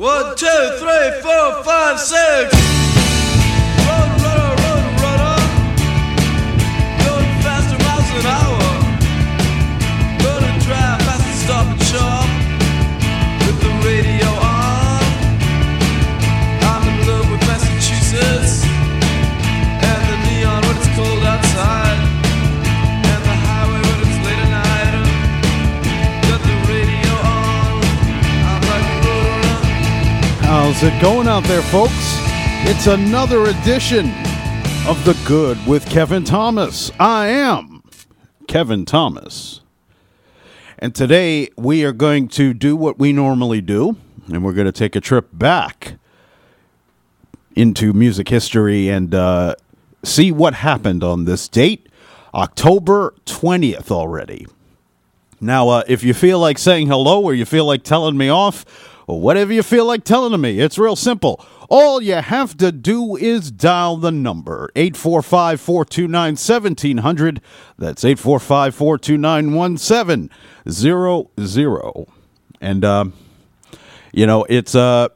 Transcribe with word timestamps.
One, 0.00 0.34
two, 0.34 0.46
three, 0.78 1.20
four, 1.20 1.62
five, 1.62 2.00
six. 2.00 2.89
How's 30.80 30.94
it 30.94 31.02
going 31.02 31.28
out 31.28 31.44
there, 31.44 31.60
folks? 31.60 31.92
It's 32.64 32.86
another 32.86 33.44
edition 33.44 34.06
of 34.88 34.98
The 35.04 35.14
Good 35.26 35.58
with 35.66 35.84
Kevin 35.90 36.24
Thomas. 36.24 36.90
I 36.98 37.26
am 37.26 37.82
Kevin 38.48 38.86
Thomas. 38.86 39.60
And 40.78 40.94
today 40.94 41.50
we 41.58 41.84
are 41.84 41.92
going 41.92 42.28
to 42.28 42.54
do 42.54 42.76
what 42.76 42.98
we 42.98 43.12
normally 43.12 43.60
do, 43.60 43.98
and 44.28 44.42
we're 44.42 44.54
going 44.54 44.64
to 44.64 44.72
take 44.72 44.96
a 44.96 45.02
trip 45.02 45.28
back 45.34 45.98
into 47.54 47.92
music 47.92 48.30
history 48.30 48.88
and 48.88 49.14
uh, 49.14 49.56
see 50.02 50.32
what 50.32 50.54
happened 50.54 51.04
on 51.04 51.26
this 51.26 51.46
date, 51.46 51.90
October 52.32 53.12
20th 53.26 53.90
already. 53.90 54.46
Now, 55.42 55.68
uh, 55.68 55.82
if 55.86 56.02
you 56.02 56.14
feel 56.14 56.38
like 56.38 56.56
saying 56.56 56.86
hello 56.86 57.22
or 57.22 57.34
you 57.34 57.44
feel 57.44 57.66
like 57.66 57.82
telling 57.82 58.16
me 58.16 58.30
off, 58.30 58.64
whatever 59.18 59.52
you 59.52 59.62
feel 59.62 59.86
like 59.86 60.04
telling 60.04 60.32
to 60.32 60.38
me, 60.38 60.60
it's 60.60 60.78
real 60.78 60.96
simple. 60.96 61.44
All 61.68 62.02
you 62.02 62.14
have 62.14 62.56
to 62.58 62.72
do 62.72 63.16
is 63.16 63.50
dial 63.50 63.96
the 63.96 64.10
number 64.10 64.70
845 64.76 65.60
429 65.60 66.32
1700. 66.32 67.40
That's 67.78 68.04
845 68.04 68.74
429 68.74 69.54
1700. 69.54 72.06
And, 72.60 72.84
um, 72.84 73.12
you 74.12 74.26
know, 74.26 74.44
it's, 74.48 74.74
uh, 74.74 75.08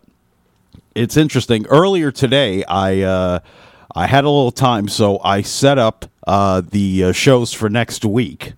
it's 0.95 1.17
interesting. 1.17 1.67
Earlier 1.67 2.13
today, 2.13 2.65
I 2.65 3.01
uh, 3.01 3.41
I 3.95 4.07
had 4.07 4.25
a 4.25 4.31
little 4.31 4.53
time, 4.53 4.89
so 4.89 5.21
I 5.23 5.43
set 5.43 5.79
up 5.79 6.07
uh, 6.27 6.63
the 6.69 7.05
uh, 7.05 7.13
shows 7.13 7.53
for 7.53 7.69
next 7.69 8.05
week. 8.05 8.55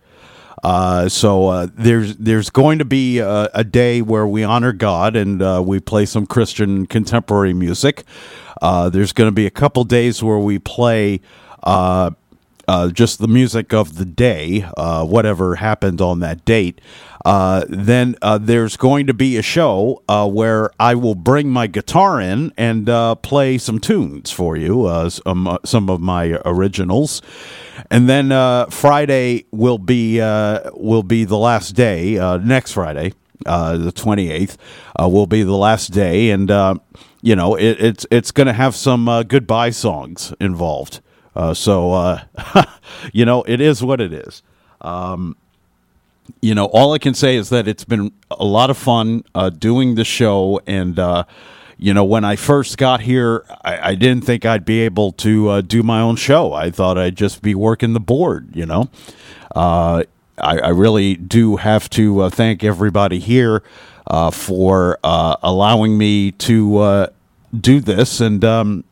Uh, 0.62 1.08
so 1.08 1.48
uh, 1.48 1.66
there's 1.74 2.16
there's 2.16 2.50
going 2.50 2.78
to 2.78 2.84
be 2.84 3.18
a, 3.18 3.50
a 3.54 3.64
day 3.64 4.02
where 4.02 4.26
we 4.26 4.42
honor 4.42 4.72
God 4.72 5.16
and 5.16 5.42
uh, 5.42 5.62
we 5.64 5.80
play 5.80 6.06
some 6.06 6.26
Christian 6.26 6.86
contemporary 6.86 7.54
music. 7.54 8.04
Uh, 8.62 8.88
there's 8.88 9.12
going 9.12 9.28
to 9.28 9.34
be 9.34 9.46
a 9.46 9.50
couple 9.50 9.84
days 9.84 10.22
where 10.22 10.38
we 10.38 10.58
play. 10.58 11.20
Uh, 12.68 12.90
just 12.90 13.20
the 13.20 13.28
music 13.28 13.72
of 13.72 13.96
the 13.96 14.04
day, 14.04 14.66
uh, 14.76 15.04
whatever 15.04 15.54
happened 15.54 16.00
on 16.00 16.18
that 16.20 16.44
date. 16.44 16.80
Uh, 17.24 17.64
then 17.68 18.16
uh, 18.22 18.38
there's 18.38 18.76
going 18.76 19.06
to 19.06 19.14
be 19.14 19.36
a 19.36 19.42
show 19.42 20.02
uh, 20.08 20.28
where 20.28 20.70
I 20.78 20.94
will 20.94 21.14
bring 21.14 21.48
my 21.48 21.66
guitar 21.66 22.20
in 22.20 22.52
and 22.56 22.88
uh, 22.88 23.14
play 23.16 23.58
some 23.58 23.78
tunes 23.80 24.30
for 24.30 24.56
you, 24.56 24.88
some, 25.10 25.48
uh, 25.48 25.58
some 25.64 25.90
of 25.90 26.00
my 26.00 26.40
originals. 26.44 27.22
And 27.90 28.08
then 28.08 28.30
Friday 28.70 29.44
will 29.50 29.78
be 29.78 30.20
uh, 30.20 30.70
will 30.74 31.02
be 31.02 31.24
the 31.24 31.38
last 31.38 31.72
day. 31.72 32.14
Next 32.42 32.72
Friday, 32.72 33.12
uh, 33.44 33.76
the 33.76 33.92
twenty 33.92 34.30
eighth, 34.30 34.56
uh, 35.00 35.08
will 35.08 35.26
be 35.26 35.42
the 35.42 35.56
last 35.56 35.92
day, 35.92 36.30
and 36.30 36.48
you 37.22 37.36
know 37.36 37.54
it, 37.54 37.76
it's 37.80 38.06
it's 38.10 38.32
going 38.32 38.46
to 38.46 38.52
have 38.52 38.74
some 38.74 39.06
goodbye 39.28 39.70
songs 39.70 40.32
involved. 40.40 41.00
Uh, 41.36 41.52
so 41.52 41.92
uh, 41.92 42.22
you 43.12 43.24
know 43.24 43.42
it 43.42 43.60
is 43.60 43.84
what 43.84 44.00
it 44.00 44.12
is. 44.12 44.42
Um, 44.80 45.36
you 46.40 46.54
know, 46.54 46.66
all 46.66 46.92
I 46.92 46.98
can 46.98 47.14
say 47.14 47.36
is 47.36 47.50
that 47.50 47.68
it's 47.68 47.84
been 47.84 48.12
a 48.30 48.44
lot 48.44 48.70
of 48.70 48.76
fun 48.76 49.24
uh, 49.34 49.50
doing 49.50 49.94
the 49.94 50.04
show. 50.04 50.60
And, 50.66 50.98
uh, 50.98 51.24
you 51.78 51.94
know, 51.94 52.04
when 52.04 52.24
I 52.24 52.36
first 52.36 52.78
got 52.78 53.00
here, 53.00 53.44
I, 53.64 53.90
I 53.90 53.94
didn't 53.94 54.24
think 54.24 54.44
I'd 54.44 54.64
be 54.64 54.80
able 54.80 55.12
to 55.12 55.48
uh, 55.50 55.60
do 55.60 55.82
my 55.82 56.00
own 56.00 56.16
show. 56.16 56.52
I 56.52 56.70
thought 56.70 56.98
I'd 56.98 57.16
just 57.16 57.42
be 57.42 57.54
working 57.54 57.92
the 57.92 58.00
board, 58.00 58.56
you 58.56 58.66
know. 58.66 58.88
Uh, 59.54 60.02
I, 60.38 60.58
I 60.58 60.68
really 60.70 61.14
do 61.14 61.56
have 61.56 61.88
to 61.90 62.28
thank 62.30 62.64
everybody 62.64 63.18
here 63.18 63.62
for 64.32 64.98
allowing 65.04 65.96
me 65.96 66.32
to 66.32 67.08
do 67.58 67.80
this. 67.80 68.20
And, 68.20 68.44
um, 68.44 68.84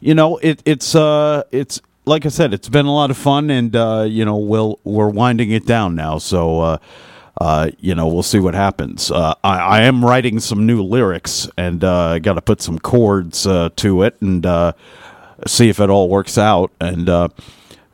you 0.00 0.14
know, 0.14 0.38
it, 0.38 0.62
it's 0.64 0.94
uh, 0.94 1.42
it's 1.50 1.80
like 2.08 2.24
I 2.26 2.30
said, 2.30 2.54
it's 2.54 2.68
been 2.68 2.86
a 2.86 2.92
lot 2.92 3.10
of 3.10 3.16
fun, 3.16 3.50
and 3.50 3.74
uh, 3.76 4.06
you 4.08 4.24
know, 4.24 4.36
we'll 4.36 4.80
we're 4.84 5.08
winding 5.10 5.50
it 5.50 5.66
down 5.66 5.94
now. 5.94 6.18
So, 6.18 6.60
uh, 6.60 6.78
uh, 7.40 7.70
you 7.78 7.94
know, 7.94 8.08
we'll 8.08 8.22
see 8.22 8.40
what 8.40 8.54
happens. 8.54 9.10
Uh, 9.10 9.34
I, 9.44 9.58
I 9.58 9.82
am 9.82 10.04
writing 10.04 10.40
some 10.40 10.66
new 10.66 10.82
lyrics, 10.82 11.48
and 11.56 11.84
uh, 11.84 12.18
got 12.18 12.34
to 12.34 12.42
put 12.42 12.60
some 12.60 12.78
chords 12.78 13.46
uh, 13.46 13.68
to 13.76 14.02
it, 14.02 14.16
and 14.20 14.44
uh, 14.44 14.72
see 15.46 15.68
if 15.68 15.78
it 15.80 15.90
all 15.90 16.08
works 16.08 16.38
out. 16.38 16.72
And 16.80 17.08
uh, 17.08 17.28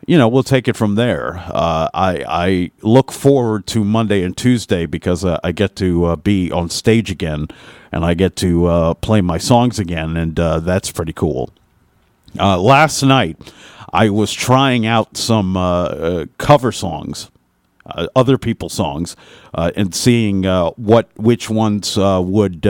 you 0.06 0.16
know, 0.16 0.28
we'll 0.28 0.42
take 0.42 0.68
it 0.68 0.76
from 0.76 0.94
there. 0.94 1.42
I 1.52 2.24
I 2.28 2.70
look 2.82 3.10
forward 3.10 3.66
to 3.68 3.84
Monday 3.84 4.22
and 4.22 4.36
Tuesday 4.36 4.86
because 4.86 5.24
I 5.24 5.52
get 5.52 5.76
to 5.76 6.16
be 6.18 6.52
on 6.52 6.68
stage 6.70 7.10
again, 7.10 7.48
and 7.90 8.04
I 8.04 8.14
get 8.14 8.36
to 8.36 8.94
play 9.00 9.22
my 9.22 9.38
songs 9.38 9.78
again, 9.78 10.16
and 10.16 10.36
that's 10.36 10.92
pretty 10.92 11.14
cool. 11.14 11.50
Uh, 12.38 12.58
last 12.58 13.02
night, 13.02 13.38
I 13.92 14.10
was 14.10 14.32
trying 14.32 14.86
out 14.86 15.16
some 15.16 15.56
uh, 15.56 15.84
uh, 15.84 16.26
cover 16.36 16.72
songs, 16.72 17.30
uh, 17.86 18.08
other 18.16 18.38
people's 18.38 18.72
songs, 18.72 19.14
uh, 19.54 19.70
and 19.76 19.94
seeing 19.94 20.42
what 20.42 21.10
which 21.16 21.48
ones 21.48 21.96
would 21.96 22.66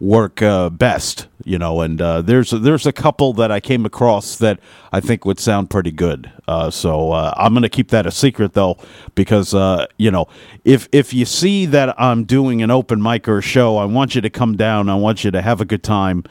work 0.00 0.40
best. 0.72 1.28
You 1.42 1.58
know, 1.58 1.80
and 1.80 1.98
there's 1.98 2.50
there's 2.50 2.84
a 2.84 2.92
couple 2.92 3.32
that 3.34 3.50
I 3.50 3.60
came 3.60 3.86
across 3.86 4.36
that 4.36 4.60
I 4.92 5.00
think 5.00 5.24
would 5.24 5.40
sound 5.40 5.70
pretty 5.70 5.92
good. 5.92 6.30
So 6.70 7.14
I'm 7.14 7.54
going 7.54 7.62
to 7.62 7.70
keep 7.70 7.88
that 7.88 8.04
a 8.04 8.10
secret 8.10 8.52
though, 8.52 8.76
because 9.14 9.54
you 9.96 10.10
know, 10.10 10.28
if 10.66 10.90
if 10.92 11.14
you 11.14 11.24
see 11.24 11.64
that 11.64 11.98
I'm 11.98 12.24
doing 12.24 12.60
an 12.60 12.70
open 12.70 13.00
mic 13.00 13.26
or 13.28 13.40
show, 13.40 13.78
I 13.78 13.86
want 13.86 14.14
you 14.14 14.20
to 14.20 14.30
come 14.30 14.58
down. 14.58 14.90
I 14.90 14.96
want 14.96 15.24
you 15.24 15.30
to 15.30 15.40
have 15.40 15.62
a 15.62 15.64
good 15.64 15.82
time 15.82 16.24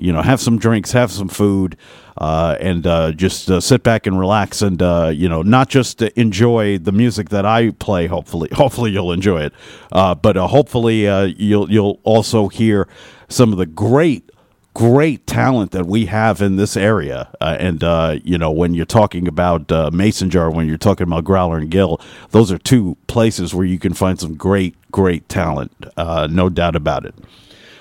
you 0.00 0.12
know, 0.12 0.22
have 0.22 0.40
some 0.40 0.58
drinks, 0.58 0.92
have 0.92 1.10
some 1.10 1.28
food, 1.28 1.76
uh, 2.18 2.56
and 2.60 2.86
uh, 2.86 3.12
just 3.12 3.50
uh, 3.50 3.60
sit 3.60 3.82
back 3.82 4.06
and 4.06 4.18
relax, 4.18 4.62
and 4.62 4.82
uh, 4.82 5.10
you 5.12 5.28
know, 5.28 5.42
not 5.42 5.68
just 5.68 6.02
enjoy 6.02 6.78
the 6.78 6.92
music 6.92 7.30
that 7.30 7.46
I 7.46 7.70
play. 7.70 8.06
Hopefully, 8.06 8.48
hopefully 8.54 8.90
you'll 8.90 9.12
enjoy 9.12 9.42
it, 9.42 9.52
uh, 9.92 10.14
but 10.14 10.36
uh, 10.36 10.46
hopefully 10.46 11.02
you'll 11.36 11.70
you'll 11.70 12.00
also 12.04 12.48
hear 12.48 12.88
some 13.28 13.52
of 13.52 13.58
the 13.58 13.66
great. 13.66 14.26
Great 14.72 15.26
talent 15.26 15.72
that 15.72 15.86
we 15.86 16.06
have 16.06 16.40
in 16.40 16.54
this 16.54 16.76
area, 16.76 17.28
uh, 17.40 17.56
and 17.58 17.82
uh, 17.82 18.20
you 18.22 18.38
know 18.38 18.52
when 18.52 18.72
you're 18.72 18.86
talking 18.86 19.26
about 19.26 19.70
uh, 19.72 19.90
Mason 19.92 20.30
Jar, 20.30 20.48
when 20.48 20.68
you're 20.68 20.78
talking 20.78 21.08
about 21.08 21.24
Growler 21.24 21.58
and 21.58 21.72
Gill, 21.72 22.00
those 22.30 22.52
are 22.52 22.56
two 22.56 22.96
places 23.08 23.52
where 23.52 23.66
you 23.66 23.80
can 23.80 23.94
find 23.94 24.20
some 24.20 24.36
great, 24.36 24.76
great 24.92 25.28
talent, 25.28 25.72
no 25.98 26.48
doubt 26.48 26.76
about 26.76 27.04
it. 27.04 27.16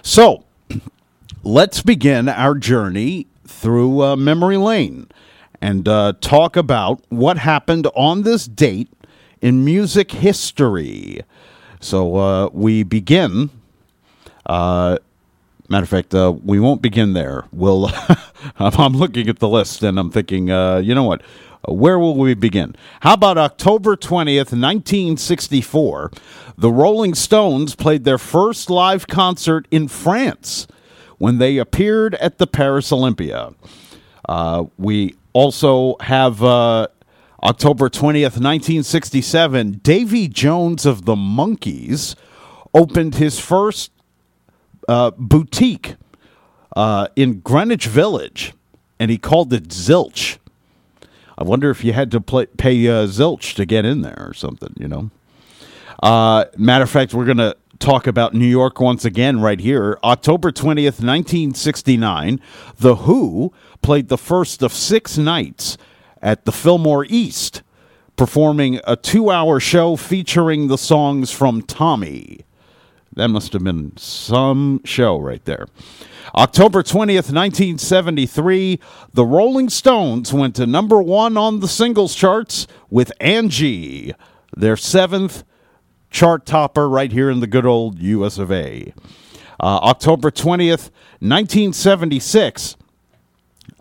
So, 0.01 0.45
let's 1.43 1.81
begin 1.81 2.27
our 2.27 2.55
journey 2.55 3.27
through 3.47 4.03
uh, 4.03 4.15
memory 4.15 4.57
lane 4.57 5.07
and 5.61 5.87
uh, 5.87 6.13
talk 6.21 6.55
about 6.55 7.01
what 7.09 7.37
happened 7.37 7.87
on 7.95 8.23
this 8.23 8.45
date 8.45 8.89
in 9.41 9.63
music 9.63 10.11
history. 10.11 11.21
So 11.79 12.15
uh, 12.17 12.49
we 12.51 12.83
begin. 12.83 13.49
Uh, 14.45 14.97
matter 15.69 15.83
of 15.83 15.89
fact, 15.89 16.13
uh, 16.13 16.33
we 16.43 16.59
won't 16.59 16.81
begin 16.81 17.13
there. 17.13 17.45
We'll. 17.51 17.89
I'm 18.59 18.93
looking 18.93 19.29
at 19.29 19.39
the 19.39 19.49
list 19.49 19.83
and 19.83 19.99
I'm 19.99 20.11
thinking, 20.11 20.51
uh, 20.51 20.77
you 20.77 20.95
know 20.95 21.03
what? 21.03 21.21
Where 21.67 21.99
will 21.99 22.15
we 22.15 22.33
begin? 22.35 22.75
How 23.01 23.13
about 23.13 23.37
October 23.37 23.97
20th, 23.97 24.53
1964? 24.53 26.11
The 26.57 26.71
Rolling 26.71 27.13
Stones 27.15 27.75
played 27.75 28.05
their 28.05 28.17
first 28.17 28.69
live 28.69 29.07
concert 29.07 29.67
in 29.69 29.89
France 29.89 30.67
when 31.19 31.37
they 31.37 31.57
appeared 31.57 32.15
at 32.15 32.39
the 32.39 32.47
Paris 32.47 32.91
Olympia. 32.91 33.53
Uh, 34.27 34.65
we 34.77 35.15
also 35.33 35.95
have 36.01 36.43
uh, 36.43 36.87
October 37.43 37.89
20th, 37.89 38.39
1967. 38.39 39.79
Davy 39.83 40.27
Jones 40.27 40.85
of 40.85 41.05
the 41.05 41.15
Monkees 41.15 42.15
opened 42.73 43.15
his 43.15 43.39
first 43.39 43.91
uh, 44.87 45.11
boutique 45.11 45.95
uh, 46.75 47.07
in 47.15 47.41
Greenwich 47.41 47.87
Village, 47.87 48.53
and 48.99 49.11
he 49.11 49.17
called 49.17 49.53
it 49.53 49.69
Zilch. 49.69 50.37
I 51.37 51.43
wonder 51.43 51.69
if 51.69 51.83
you 51.83 51.93
had 51.93 52.11
to 52.11 52.21
play, 52.21 52.47
pay 52.47 52.87
uh, 52.87 53.05
Zilch 53.05 53.55
to 53.55 53.65
get 53.65 53.85
in 53.85 54.01
there 54.01 54.25
or 54.27 54.33
something, 54.33 54.73
you 54.77 54.87
know. 54.87 55.09
Uh, 56.01 56.45
matter 56.57 56.83
of 56.83 56.89
fact, 56.89 57.13
we're 57.13 57.25
going 57.25 57.37
to 57.37 57.55
talk 57.79 58.05
about 58.07 58.33
New 58.33 58.45
York 58.45 58.79
once 58.79 59.05
again 59.05 59.41
right 59.41 59.59
here. 59.59 59.97
October 60.03 60.51
20th, 60.51 61.01
1969, 61.01 62.39
The 62.77 62.97
Who 62.97 63.53
played 63.81 64.09
the 64.09 64.17
first 64.17 64.61
of 64.61 64.73
six 64.73 65.17
nights 65.17 65.77
at 66.21 66.45
the 66.45 66.51
Fillmore 66.51 67.05
East, 67.05 67.63
performing 68.15 68.79
a 68.85 68.95
two 68.95 69.31
hour 69.31 69.59
show 69.59 69.95
featuring 69.95 70.67
the 70.67 70.77
songs 70.77 71.31
from 71.31 71.61
Tommy. 71.61 72.41
That 73.15 73.29
must 73.29 73.53
have 73.53 73.63
been 73.63 73.95
some 73.97 74.81
show 74.83 75.17
right 75.17 75.43
there. 75.45 75.67
October 76.35 76.83
20th, 76.83 77.33
1973, 77.33 78.79
the 79.13 79.25
Rolling 79.25 79.69
Stones 79.69 80.31
went 80.31 80.55
to 80.57 80.67
number 80.67 81.01
one 81.01 81.37
on 81.37 81.59
the 81.59 81.67
singles 81.67 82.13
charts 82.13 82.67
with 82.89 83.11
Angie, 83.19 84.13
their 84.55 84.77
seventh 84.77 85.43
chart 86.09 86.45
topper 86.45 86.89
right 86.89 87.11
here 87.11 87.29
in 87.29 87.39
the 87.39 87.47
good 87.47 87.65
old 87.65 87.99
US 87.99 88.37
of 88.37 88.51
A. 88.51 88.93
Uh, 89.59 89.79
October 89.83 90.31
20th, 90.31 90.89
1976, 91.19 92.77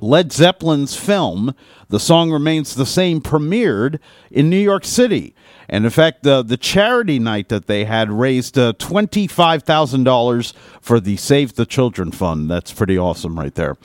Led 0.00 0.32
Zeppelin's 0.32 0.96
film, 0.96 1.54
The 1.88 2.00
Song 2.00 2.30
Remains 2.30 2.75
the 2.75 2.86
Same, 2.86 3.20
premiered 3.20 3.98
in 4.30 4.50
New 4.50 4.58
York 4.58 4.84
City. 4.84 5.34
And 5.69 5.84
in 5.84 5.90
fact, 5.90 6.22
the, 6.22 6.42
the 6.42 6.56
charity 6.56 7.19
night 7.19 7.48
that 7.50 7.66
they 7.66 7.84
had 7.84 8.10
raised 8.10 8.58
uh, 8.58 8.72
$25,000 8.75 10.52
for 10.80 10.98
the 10.98 11.16
Save 11.16 11.54
the 11.54 11.66
Children 11.66 12.10
Fund. 12.10 12.50
That's 12.50 12.72
pretty 12.72 12.96
awesome 12.96 13.38
right 13.38 13.54
there. 13.54 13.76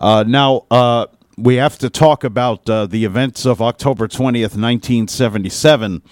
Uh, 0.00 0.24
now, 0.26 0.66
uh, 0.70 1.06
we 1.38 1.56
have 1.56 1.78
to 1.78 1.88
talk 1.88 2.24
about 2.24 2.68
uh, 2.68 2.86
the 2.86 3.04
events 3.04 3.46
of 3.46 3.62
October 3.62 4.08
20th, 4.08 4.56
1977. 4.58 6.02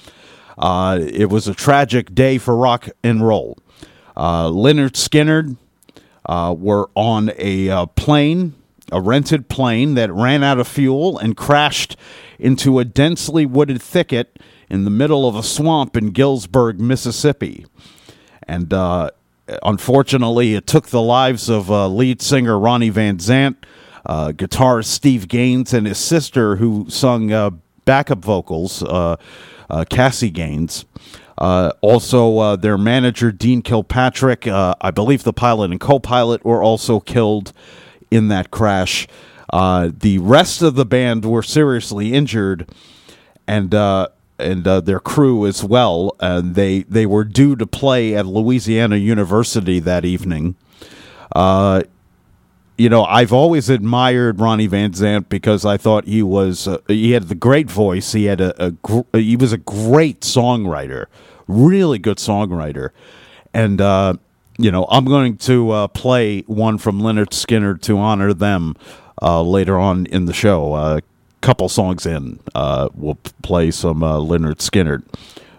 Uh, 0.60 0.98
it 1.00 1.30
was 1.30 1.48
a 1.48 1.54
tragic 1.54 2.14
day 2.14 2.36
for 2.36 2.54
rock 2.54 2.90
and 3.02 3.26
roll. 3.26 3.58
Uh, 4.14 4.46
Lynyrd 4.48 4.92
Skynyrd 4.92 5.56
uh, 6.26 6.54
were 6.56 6.90
on 6.94 7.32
a 7.38 7.70
uh, 7.70 7.86
plane, 7.86 8.54
a 8.92 9.00
rented 9.00 9.48
plane 9.48 9.94
that 9.94 10.12
ran 10.12 10.44
out 10.44 10.60
of 10.60 10.68
fuel 10.68 11.18
and 11.18 11.34
crashed 11.34 11.96
into 12.38 12.78
a 12.78 12.84
densely 12.84 13.46
wooded 13.46 13.80
thicket 13.80 14.38
in 14.68 14.84
the 14.84 14.90
middle 14.90 15.26
of 15.26 15.34
a 15.34 15.42
swamp 15.42 15.96
in 15.96 16.12
Gillsburg, 16.12 16.78
Mississippi. 16.78 17.64
And 18.46 18.74
uh, 18.74 19.10
unfortunately, 19.62 20.54
it 20.54 20.66
took 20.66 20.88
the 20.88 21.00
lives 21.00 21.48
of 21.48 21.70
lead 21.70 22.20
singer 22.20 22.58
Ronnie 22.58 22.90
Van 22.90 23.16
Zant, 23.16 23.56
guitarist 24.06 24.86
Steve 24.86 25.26
Gaines, 25.26 25.72
and 25.72 25.86
his 25.86 25.98
sister, 25.98 26.56
who 26.56 26.86
sung 26.90 27.60
backup 27.84 28.18
vocals, 28.18 28.82
Cassie 29.88 30.30
Gaines. 30.30 30.84
Uh, 31.40 31.72
also, 31.80 32.38
uh, 32.38 32.56
their 32.56 32.76
manager, 32.76 33.32
Dean 33.32 33.62
Kilpatrick, 33.62 34.46
uh, 34.46 34.74
I 34.80 34.90
believe 34.90 35.24
the 35.24 35.32
pilot 35.32 35.70
and 35.70 35.80
co 35.80 35.98
pilot 35.98 36.44
were 36.44 36.62
also 36.62 37.00
killed 37.00 37.54
in 38.10 38.28
that 38.28 38.50
crash. 38.50 39.08
Uh, 39.50 39.90
the 39.92 40.18
rest 40.18 40.60
of 40.60 40.74
the 40.74 40.84
band 40.84 41.24
were 41.24 41.42
seriously 41.42 42.12
injured, 42.12 42.68
and 43.46 43.74
uh, 43.74 44.08
and 44.38 44.66
uh, 44.68 44.80
their 44.80 45.00
crew 45.00 45.46
as 45.46 45.64
well. 45.64 46.14
And 46.20 46.54
they 46.54 46.82
they 46.82 47.06
were 47.06 47.24
due 47.24 47.56
to 47.56 47.66
play 47.66 48.14
at 48.14 48.26
Louisiana 48.26 48.96
University 48.96 49.80
that 49.80 50.04
evening. 50.04 50.56
You 52.80 52.88
know, 52.88 53.04
I've 53.04 53.30
always 53.30 53.68
admired 53.68 54.40
Ronnie 54.40 54.66
Van 54.66 54.92
Zant 54.92 55.28
because 55.28 55.66
I 55.66 55.76
thought 55.76 56.06
he 56.06 56.22
was 56.22 56.66
uh, 56.66 56.78
he 56.86 57.10
had 57.10 57.24
the 57.24 57.34
great 57.34 57.70
voice. 57.70 58.12
He 58.12 58.24
had 58.24 58.40
a, 58.40 58.64
a 58.64 58.70
gr- 58.70 59.02
he 59.12 59.36
was 59.36 59.52
a 59.52 59.58
great 59.58 60.20
songwriter, 60.20 61.04
really 61.46 61.98
good 61.98 62.16
songwriter, 62.16 62.88
and 63.52 63.82
uh, 63.82 64.14
you 64.56 64.70
know 64.70 64.86
I'm 64.88 65.04
going 65.04 65.36
to 65.36 65.70
uh, 65.72 65.88
play 65.88 66.40
one 66.46 66.78
from 66.78 67.02
Lynyrd 67.02 67.32
Skynyrd 67.32 67.82
to 67.82 67.98
honor 67.98 68.32
them 68.32 68.76
uh, 69.20 69.42
later 69.42 69.78
on 69.78 70.06
in 70.06 70.24
the 70.24 70.32
show. 70.32 70.74
A 70.74 71.02
couple 71.42 71.68
songs 71.68 72.06
in, 72.06 72.40
uh, 72.54 72.88
we'll 72.94 73.18
play 73.42 73.70
some 73.70 74.02
uh, 74.02 74.16
Lynyrd 74.16 74.56
Skynyrd, 74.56 75.02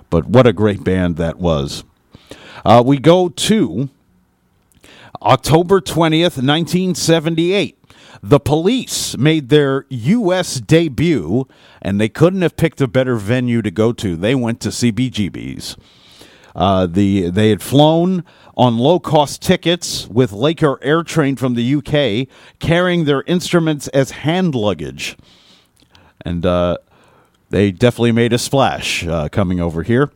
but 0.09 0.25
what 0.25 0.47
a 0.47 0.53
great 0.53 0.83
band 0.83 1.17
that 1.17 1.37
was. 1.37 1.83
We 2.83 2.97
go 2.97 3.29
to 3.29 3.89
October 5.21 5.81
20th, 5.81 6.37
1978. 6.37 7.77
The 8.23 8.39
police 8.39 9.17
made 9.17 9.49
their 9.49 9.85
U.S. 9.89 10.59
debut, 10.59 11.47
and 11.81 11.99
they 11.99 12.09
couldn't 12.09 12.41
have 12.41 12.55
picked 12.55 12.81
a 12.81 12.87
better 12.87 13.15
venue 13.15 13.61
to 13.61 13.71
go 13.71 13.93
to. 13.93 14.15
They 14.15 14.35
went 14.35 14.59
to 14.61 14.69
CBGB's. 14.69 15.77
Uh, 16.53 16.85
the 16.85 17.29
they 17.29 17.49
had 17.49 17.61
flown 17.61 18.25
on 18.57 18.77
low 18.77 18.99
cost 18.99 19.41
tickets 19.41 20.07
with 20.09 20.33
Laker 20.33 20.77
Air 20.81 21.01
Train 21.01 21.37
from 21.37 21.53
the 21.53 21.75
UK, 21.75 22.27
carrying 22.59 23.05
their 23.05 23.23
instruments 23.23 23.87
as 23.89 24.11
hand 24.11 24.53
luggage, 24.53 25.17
and 26.25 26.45
uh, 26.45 26.77
they 27.51 27.71
definitely 27.71 28.13
made 28.13 28.33
a 28.33 28.37
splash 28.37 29.05
uh, 29.05 29.29
coming 29.29 29.59
over 29.59 29.83
here. 29.83 30.09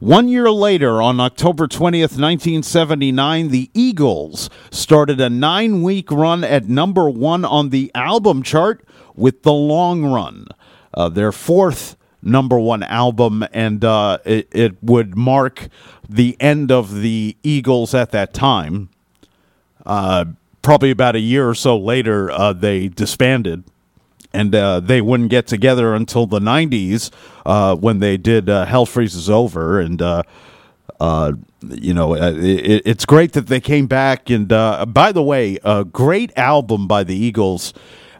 One 0.00 0.28
year 0.28 0.50
later, 0.50 1.00
on 1.00 1.20
October 1.20 1.68
20th, 1.68 2.18
1979, 2.18 3.48
the 3.48 3.70
Eagles 3.72 4.50
started 4.70 5.20
a 5.20 5.30
nine 5.30 5.82
week 5.82 6.10
run 6.10 6.42
at 6.42 6.68
number 6.68 7.08
one 7.08 7.44
on 7.44 7.70
the 7.70 7.90
album 7.94 8.42
chart 8.42 8.84
with 9.14 9.44
The 9.44 9.52
Long 9.52 10.04
Run, 10.04 10.48
uh, 10.92 11.08
their 11.08 11.30
fourth 11.30 11.96
number 12.20 12.58
one 12.58 12.82
album, 12.82 13.44
and 13.52 13.84
uh, 13.84 14.18
it, 14.24 14.48
it 14.50 14.82
would 14.82 15.16
mark 15.16 15.68
the 16.08 16.36
end 16.40 16.72
of 16.72 17.00
the 17.00 17.36
Eagles 17.44 17.94
at 17.94 18.10
that 18.10 18.34
time. 18.34 18.88
Uh, 19.86 20.24
probably 20.62 20.90
about 20.90 21.14
a 21.14 21.20
year 21.20 21.48
or 21.48 21.54
so 21.54 21.78
later, 21.78 22.30
uh, 22.30 22.52
they 22.52 22.88
disbanded 22.88 23.62
and 24.32 24.54
uh, 24.54 24.80
they 24.80 25.00
wouldn't 25.00 25.30
get 25.30 25.46
together 25.46 25.94
until 25.94 26.26
the 26.26 26.40
90s 26.40 27.10
uh, 27.44 27.76
when 27.76 27.98
they 27.98 28.16
did 28.16 28.48
uh, 28.48 28.64
Hell 28.64 28.86
Freezes 28.86 29.28
Over. 29.28 29.80
And, 29.80 30.00
uh, 30.00 30.22
uh, 31.00 31.32
you 31.68 31.94
know, 31.94 32.14
uh, 32.14 32.32
it, 32.36 32.82
it's 32.84 33.04
great 33.04 33.32
that 33.32 33.46
they 33.46 33.60
came 33.60 33.86
back. 33.86 34.30
And 34.30 34.48
by 34.48 35.12
the 35.12 35.22
way, 35.22 35.58
a 35.64 35.84
great 35.84 36.32
album 36.36 36.86
by 36.86 37.04
the 37.04 37.16
Eagles 37.16 37.74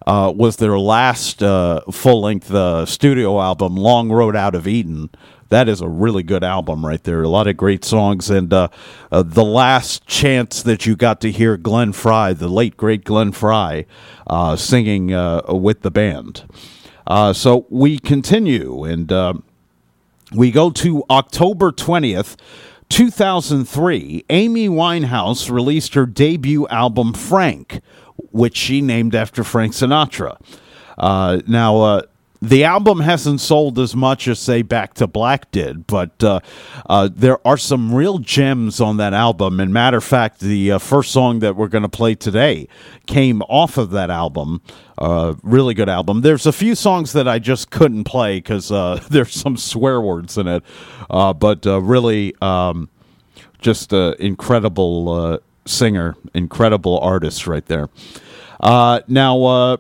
was 0.07 0.57
their 0.57 0.79
last 0.79 1.41
full 1.41 2.21
length 2.23 2.89
studio 2.89 3.41
album, 3.41 3.77
Long 3.77 4.11
Road 4.11 4.37
Out 4.37 4.55
of 4.55 4.67
Eden. 4.67 5.11
That 5.53 5.69
is 5.69 5.83
a 5.83 5.89
really 5.89 6.23
good 6.23 6.43
album 6.43 6.85
right 6.85 7.05
there. 7.05 7.23
A 7.23 7.29
lot 7.29 7.47
of 7.47 7.59
great 7.59 7.85
songs. 7.85 8.31
And 8.31 8.51
uh, 8.55 8.69
uh, 9.11 9.23
the 9.23 9.45
last 9.45 10.07
chance 10.07 10.63
that 10.63 10.87
you 10.87 10.97
got 10.97 11.21
to 11.21 11.31
hear 11.31 11.59
Glenn 11.59 11.93
Frey, 11.93 12.33
the 12.33 12.49
late, 12.49 12.79
great 12.79 13.05
Glenn 13.05 13.33
Frey, 13.33 13.85
uh, 14.27 14.57
singing 14.57 15.13
uh, 15.13 15.43
with 15.49 15.83
the 15.83 15.91
band. 15.91 16.45
Uh, 17.07 17.35
so 17.35 17.67
we 17.69 17.99
continue 17.99 18.85
and 18.85 19.13
uh, 19.13 19.35
we 20.33 20.51
go 20.51 20.71
to 20.71 21.05
October 21.11 21.71
20th. 21.71 22.37
2003, 22.89 24.25
Amy 24.31 24.71
Winehouse 24.71 25.51
released 25.51 25.93
her 25.93 26.07
debut 26.07 26.67
album, 26.69 27.13
Frank, 27.13 27.83
which 28.31 28.57
she 28.57 28.81
named 28.81 29.15
after 29.15 29.45
Frank 29.45 29.75
Sinatra. 29.75 30.41
Uh, 30.97 31.43
now, 31.47 31.77
uh, 31.81 32.03
the 32.43 32.65
album 32.65 32.99
hasn't 32.99 33.41
sold 33.41 33.79
as 33.79 33.95
much 33.95 34.27
as, 34.27 34.41
say, 34.41 34.63
Back 34.63 34.95
to 34.95 35.07
Black 35.07 35.53
did, 35.53 35.87
but 35.87 36.25
uh, 36.25 36.41
uh, 36.91 37.09
there 37.15 37.39
are 37.47 37.57
some 37.57 37.95
real 37.95 38.19
gems 38.19 38.81
on 38.81 38.97
that 38.97 39.15
album. 39.15 39.61
And 39.61 39.73
matter 39.73 39.99
of 39.99 40.05
fact, 40.05 40.41
the 40.41 40.73
uh, 40.73 40.79
first 40.79 41.13
song 41.13 41.39
that 41.39 41.55
we're 41.55 41.69
going 41.69 41.83
to 41.83 41.89
play 41.89 42.17
today 42.17 42.67
came 43.07 43.43
off 43.43 43.79
of 43.79 43.93
that 43.93 44.11
album. 44.11 44.61
Uh, 44.99 45.35
really 45.45 45.73
good 45.73 45.89
album. 45.89 46.23
There's 46.23 46.45
a 46.45 46.53
few 46.53 46.75
songs 46.75 47.13
that 47.13 47.29
I 47.29 47.39
just 47.39 47.71
couldn't 47.71 48.05
play 48.05 48.39
because 48.39 48.73
uh, 48.73 49.01
there's 49.09 49.33
some 49.33 49.57
swear 49.57 50.01
words 50.01 50.37
in 50.37 50.49
it, 50.49 50.65
uh, 51.11 51.33
but 51.33 51.65
really 51.65 52.35
um, 52.43 52.89
just 53.61 53.93
an 53.93 54.17
incredible 54.19 55.41
singer, 55.65 56.17
incredible 56.35 56.99
artist 56.99 57.47
right 57.47 57.65
there. 57.67 57.89
Now, 58.61 59.79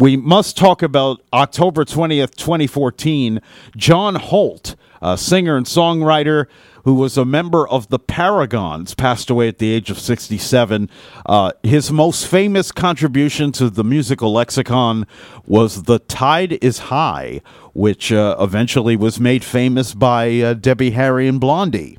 we 0.00 0.16
must 0.16 0.56
talk 0.56 0.82
about 0.82 1.20
October 1.32 1.84
20th, 1.84 2.34
2014. 2.34 3.40
John 3.76 4.14
Holt, 4.14 4.74
a 5.02 5.18
singer 5.18 5.58
and 5.58 5.66
songwriter 5.66 6.46
who 6.84 6.94
was 6.94 7.18
a 7.18 7.26
member 7.26 7.68
of 7.68 7.88
the 7.88 7.98
Paragons, 7.98 8.96
passed 8.96 9.28
away 9.28 9.48
at 9.48 9.58
the 9.58 9.70
age 9.70 9.90
of 9.90 9.98
67. 9.98 10.88
Uh, 11.26 11.52
his 11.62 11.92
most 11.92 12.26
famous 12.26 12.72
contribution 12.72 13.52
to 13.52 13.68
the 13.68 13.84
musical 13.84 14.32
lexicon 14.32 15.06
was 15.44 15.82
The 15.82 15.98
Tide 15.98 16.52
is 16.64 16.78
High, 16.78 17.42
which 17.74 18.10
uh, 18.10 18.36
eventually 18.40 18.96
was 18.96 19.20
made 19.20 19.44
famous 19.44 19.92
by 19.92 20.40
uh, 20.40 20.54
Debbie 20.54 20.92
Harry 20.92 21.28
and 21.28 21.38
Blondie. 21.38 21.98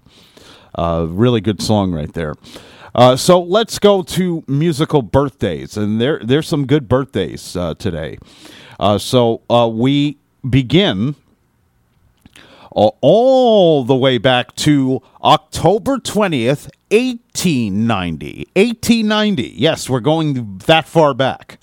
Uh, 0.74 1.06
really 1.08 1.42
good 1.42 1.62
song 1.62 1.92
right 1.92 2.12
there. 2.14 2.34
Uh, 2.94 3.16
so 3.16 3.42
let's 3.42 3.80
go 3.80 4.04
to 4.04 4.44
musical 4.48 5.02
birthdays, 5.02 5.78
and 5.78 6.02
there 6.02 6.20
there's 6.24 6.48
some 6.48 6.66
good 6.68 6.90
birthdays 6.90 7.56
uh, 7.56 7.74
today. 7.76 8.18
Uh, 8.80 8.98
so 8.98 9.42
uh, 9.50 9.70
we 9.72 10.18
begin 10.50 11.16
uh, 12.76 12.90
all 13.02 13.84
the 13.84 13.96
way 13.96 14.18
back 14.18 14.56
to 14.56 15.02
October 15.24 15.98
20th, 15.98 16.70
1890. 16.90 18.50
1890. 18.56 19.54
Yes, 19.56 19.90
we're 19.90 20.00
going 20.02 20.58
that 20.66 20.88
far 20.88 21.14
back. 21.14 21.60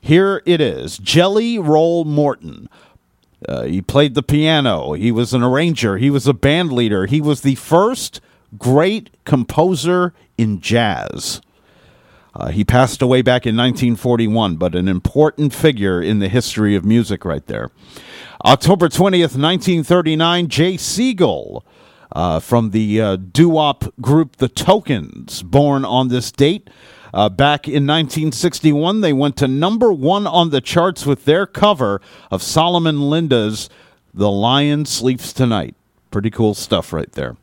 Here 0.00 0.42
it 0.46 0.60
is 0.60 0.98
Jelly 0.98 1.58
Roll 1.58 2.04
Morton. 2.04 2.68
Uh, 3.48 3.62
he 3.62 3.82
played 3.82 4.14
the 4.14 4.22
piano. 4.22 4.92
He 4.92 5.10
was 5.10 5.32
an 5.32 5.42
arranger. 5.42 5.96
He 5.96 6.10
was 6.10 6.26
a 6.26 6.34
band 6.34 6.72
leader. 6.72 7.06
He 7.06 7.20
was 7.20 7.40
the 7.40 7.54
first 7.54 8.20
great 8.58 9.10
composer 9.24 10.12
in 10.40 10.60
jazz. 10.60 11.42
Uh, 12.34 12.48
he 12.48 12.64
passed 12.64 13.02
away 13.02 13.20
back 13.20 13.44
in 13.44 13.56
1941, 13.56 14.56
but 14.56 14.74
an 14.74 14.88
important 14.88 15.52
figure 15.52 16.00
in 16.00 16.20
the 16.20 16.28
history 16.28 16.74
of 16.74 16.84
music 16.84 17.24
right 17.24 17.46
there. 17.46 17.70
October 18.44 18.88
20th, 18.88 19.36
1939, 19.36 20.48
Jay 20.48 20.76
Siegel 20.76 21.64
uh, 22.12 22.40
from 22.40 22.70
the 22.70 23.00
uh, 23.00 23.16
doo-wop 23.16 23.84
group 24.00 24.36
The 24.36 24.48
Tokens, 24.48 25.42
born 25.42 25.84
on 25.84 26.08
this 26.08 26.32
date. 26.32 26.70
Uh, 27.12 27.28
back 27.28 27.66
in 27.66 27.86
1961, 27.86 29.00
they 29.00 29.12
went 29.12 29.36
to 29.36 29.48
number 29.48 29.92
one 29.92 30.26
on 30.26 30.50
the 30.50 30.60
charts 30.60 31.04
with 31.04 31.24
their 31.26 31.44
cover 31.44 32.00
of 32.30 32.42
Solomon 32.42 33.10
Linda's 33.10 33.68
The 34.14 34.30
Lion 34.30 34.86
Sleeps 34.86 35.32
Tonight. 35.32 35.74
Pretty 36.10 36.30
cool 36.30 36.54
stuff 36.54 36.92
right 36.92 37.10
there. 37.12 37.36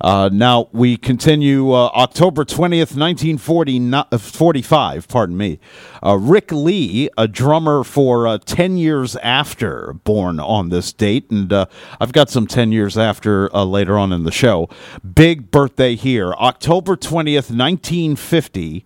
Uh, 0.00 0.30
now 0.32 0.68
we 0.72 0.96
continue 0.96 1.72
uh, 1.72 1.88
October 1.88 2.44
20th, 2.44 2.96
1945, 2.96 5.04
uh, 5.04 5.12
pardon 5.12 5.36
me. 5.36 5.58
Uh, 6.04 6.16
Rick 6.16 6.52
Lee, 6.52 7.10
a 7.18 7.26
drummer 7.26 7.82
for 7.82 8.26
uh, 8.26 8.38
10 8.38 8.76
years 8.76 9.16
after, 9.16 9.94
born 10.04 10.38
on 10.38 10.68
this 10.68 10.92
date. 10.92 11.30
And 11.30 11.52
uh, 11.52 11.66
I've 12.00 12.12
got 12.12 12.30
some 12.30 12.46
10 12.46 12.72
years 12.72 12.96
after 12.96 13.48
later 13.48 13.98
on 13.98 14.12
in 14.12 14.24
the 14.24 14.32
show. 14.32 14.68
Big 15.14 15.50
birthday 15.50 15.96
here. 15.96 16.32
October 16.34 16.96
20th, 16.96 17.50
1950, 17.50 18.84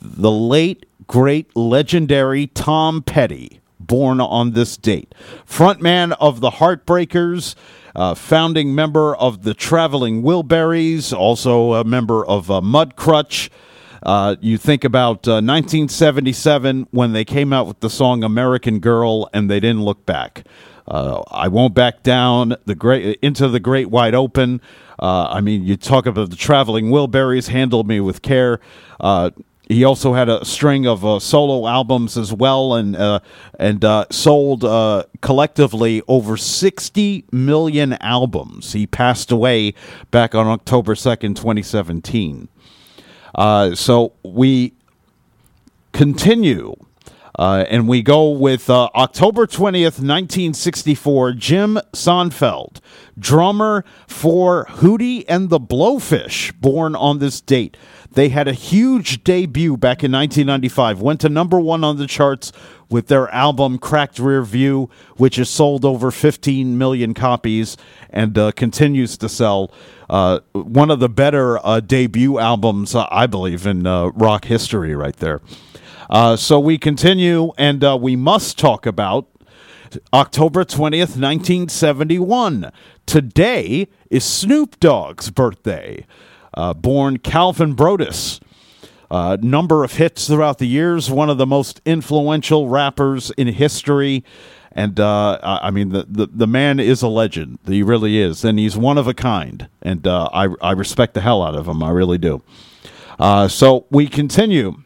the 0.00 0.30
late, 0.30 0.86
great, 1.06 1.54
legendary 1.56 2.48
Tom 2.48 3.02
Petty, 3.02 3.60
born 3.78 4.20
on 4.20 4.52
this 4.52 4.76
date. 4.76 5.14
Frontman 5.46 6.16
of 6.18 6.40
the 6.40 6.52
Heartbreakers 6.52 7.54
uh, 7.94 8.14
founding 8.14 8.74
member 8.74 9.14
of 9.16 9.42
the 9.42 9.54
Traveling 9.54 10.22
Wilburys, 10.22 11.12
also 11.12 11.74
a 11.74 11.84
member 11.84 12.24
of 12.24 12.50
uh, 12.50 12.60
Mudcrutch. 12.60 13.50
Uh, 14.02 14.36
you 14.40 14.58
think 14.58 14.82
about 14.82 15.26
1977 15.26 16.82
uh, 16.82 16.86
when 16.90 17.12
they 17.12 17.24
came 17.24 17.52
out 17.52 17.66
with 17.66 17.80
the 17.80 17.90
song 17.90 18.24
"American 18.24 18.80
Girl" 18.80 19.28
and 19.32 19.48
they 19.50 19.60
didn't 19.60 19.84
look 19.84 20.04
back. 20.06 20.44
Uh, 20.88 21.22
I 21.30 21.48
won't 21.48 21.74
back 21.74 22.02
down. 22.02 22.56
The 22.64 22.74
great 22.74 23.18
into 23.22 23.48
the 23.48 23.60
great 23.60 23.90
wide 23.90 24.14
open. 24.14 24.60
Uh, 24.98 25.28
I 25.30 25.40
mean, 25.40 25.64
you 25.64 25.76
talk 25.76 26.06
about 26.06 26.30
the 26.30 26.36
Traveling 26.36 26.86
Wilburys. 26.86 27.48
Handle 27.48 27.84
me 27.84 28.00
with 28.00 28.22
care. 28.22 28.60
He 29.68 29.84
also 29.84 30.12
had 30.12 30.28
a 30.28 30.44
string 30.44 30.86
of 30.86 31.04
uh, 31.04 31.20
solo 31.20 31.68
albums 31.68 32.18
as 32.18 32.32
well, 32.32 32.74
and 32.74 32.96
uh, 32.96 33.20
and 33.58 33.84
uh, 33.84 34.06
sold 34.10 34.64
uh, 34.64 35.04
collectively 35.20 36.02
over 36.08 36.36
60 36.36 37.24
million 37.30 37.92
albums. 37.94 38.72
He 38.72 38.86
passed 38.86 39.30
away 39.30 39.74
back 40.10 40.34
on 40.34 40.46
October 40.46 40.94
2nd, 40.94 41.36
2017. 41.36 42.48
Uh, 43.34 43.74
so 43.74 44.12
we 44.24 44.74
continue. 45.92 46.74
Uh, 47.38 47.64
and 47.70 47.88
we 47.88 48.02
go 48.02 48.28
with 48.28 48.68
October 48.68 49.46
20th, 49.46 49.98
1964, 49.98 51.32
Jim 51.32 51.78
Sonefeld, 51.94 52.76
drummer 53.18 53.86
for 54.06 54.66
Hootie 54.66 55.24
and 55.26 55.48
the 55.48 55.58
Blowfish, 55.58 56.52
born 56.60 56.94
on 56.94 57.20
this 57.20 57.40
date. 57.40 57.78
They 58.14 58.28
had 58.28 58.46
a 58.46 58.52
huge 58.52 59.24
debut 59.24 59.76
back 59.76 60.04
in 60.04 60.12
1995, 60.12 61.00
went 61.00 61.20
to 61.22 61.28
number 61.28 61.58
one 61.58 61.82
on 61.82 61.96
the 61.96 62.06
charts 62.06 62.52
with 62.90 63.06
their 63.06 63.28
album 63.30 63.78
Cracked 63.78 64.18
Rear 64.18 64.42
View, 64.42 64.90
which 65.16 65.36
has 65.36 65.48
sold 65.48 65.84
over 65.84 66.10
15 66.10 66.76
million 66.76 67.14
copies 67.14 67.76
and 68.10 68.36
uh, 68.36 68.52
continues 68.52 69.16
to 69.16 69.28
sell. 69.30 69.72
Uh, 70.10 70.40
one 70.52 70.90
of 70.90 71.00
the 71.00 71.08
better 71.08 71.64
uh, 71.66 71.80
debut 71.80 72.38
albums, 72.38 72.94
uh, 72.94 73.08
I 73.10 73.26
believe, 73.26 73.66
in 73.66 73.86
uh, 73.86 74.08
rock 74.08 74.44
history, 74.44 74.94
right 74.94 75.16
there. 75.16 75.40
Uh, 76.10 76.36
so 76.36 76.60
we 76.60 76.76
continue, 76.76 77.52
and 77.56 77.82
we 78.02 78.14
must 78.14 78.58
talk 78.58 78.84
about 78.84 79.26
October 80.12 80.64
20th, 80.64 81.16
1971. 81.16 82.70
Today 83.06 83.88
is 84.10 84.22
Snoop 84.22 84.78
Dogg's 84.80 85.30
birthday 85.30 86.06
uh, 86.54 86.74
born 86.74 87.18
Calvin 87.18 87.74
Broadus. 87.74 88.40
Uh, 89.10 89.36
number 89.42 89.84
of 89.84 89.92
hits 89.96 90.26
throughout 90.26 90.58
the 90.58 90.66
years, 90.66 91.10
one 91.10 91.28
of 91.28 91.36
the 91.36 91.46
most 91.46 91.82
influential 91.84 92.68
rappers 92.68 93.30
in 93.32 93.46
history. 93.48 94.24
And 94.74 94.98
uh, 94.98 95.38
I 95.42 95.70
mean, 95.70 95.90
the, 95.90 96.06
the, 96.08 96.28
the 96.32 96.46
man 96.46 96.80
is 96.80 97.02
a 97.02 97.08
legend. 97.08 97.58
He 97.66 97.82
really 97.82 98.18
is. 98.18 98.42
And 98.42 98.58
he's 98.58 98.74
one 98.74 98.96
of 98.96 99.06
a 99.06 99.12
kind. 99.12 99.68
And 99.82 100.06
uh, 100.06 100.30
I, 100.32 100.48
I 100.62 100.72
respect 100.72 101.12
the 101.12 101.20
hell 101.20 101.42
out 101.42 101.54
of 101.54 101.68
him. 101.68 101.82
I 101.82 101.90
really 101.90 102.16
do. 102.16 102.42
Uh, 103.18 103.48
so 103.48 103.84
we 103.90 104.06
continue. 104.06 104.82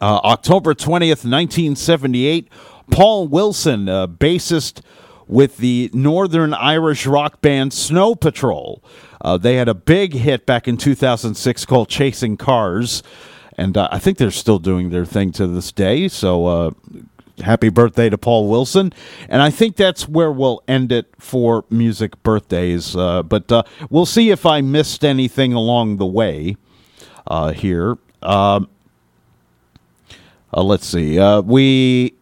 Uh, 0.00 0.18
October 0.24 0.74
20th, 0.74 1.24
1978, 1.24 2.48
Paul 2.90 3.28
Wilson, 3.28 3.86
bassist 3.86 4.82
with 5.26 5.58
the 5.58 5.88
Northern 5.92 6.52
Irish 6.52 7.06
rock 7.06 7.40
band 7.40 7.72
Snow 7.72 8.14
Patrol, 8.14 8.82
uh, 9.24 9.38
they 9.38 9.56
had 9.56 9.68
a 9.68 9.74
big 9.74 10.12
hit 10.12 10.44
back 10.44 10.68
in 10.68 10.76
2006 10.76 11.64
called 11.64 11.88
Chasing 11.88 12.36
Cars, 12.36 13.02
and 13.56 13.76
uh, 13.76 13.88
I 13.90 13.98
think 13.98 14.18
they're 14.18 14.30
still 14.30 14.58
doing 14.58 14.90
their 14.90 15.06
thing 15.06 15.32
to 15.32 15.46
this 15.46 15.72
day. 15.72 16.08
So, 16.08 16.46
uh, 16.46 16.70
happy 17.42 17.70
birthday 17.70 18.10
to 18.10 18.18
Paul 18.18 18.48
Wilson. 18.48 18.92
And 19.28 19.40
I 19.40 19.50
think 19.50 19.76
that's 19.76 20.06
where 20.06 20.30
we'll 20.30 20.62
end 20.68 20.92
it 20.92 21.06
for 21.18 21.64
music 21.70 22.22
birthdays. 22.22 22.94
Uh, 22.94 23.22
but 23.22 23.50
uh, 23.50 23.62
we'll 23.90 24.06
see 24.06 24.30
if 24.30 24.44
I 24.46 24.60
missed 24.60 25.04
anything 25.04 25.52
along 25.52 25.96
the 25.96 26.06
way 26.06 26.56
uh, 27.26 27.52
here. 27.52 27.96
Um, 28.22 28.68
let's 30.52 30.86
see. 30.86 31.18
we 31.40 32.14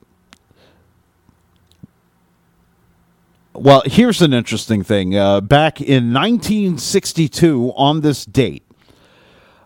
Well, 3.54 3.82
here's 3.84 4.22
an 4.22 4.32
interesting 4.32 4.82
thing. 4.82 5.14
Uh, 5.14 5.42
back 5.42 5.78
in 5.78 6.14
1962, 6.14 7.74
on 7.76 8.00
this 8.00 8.24
date, 8.24 8.62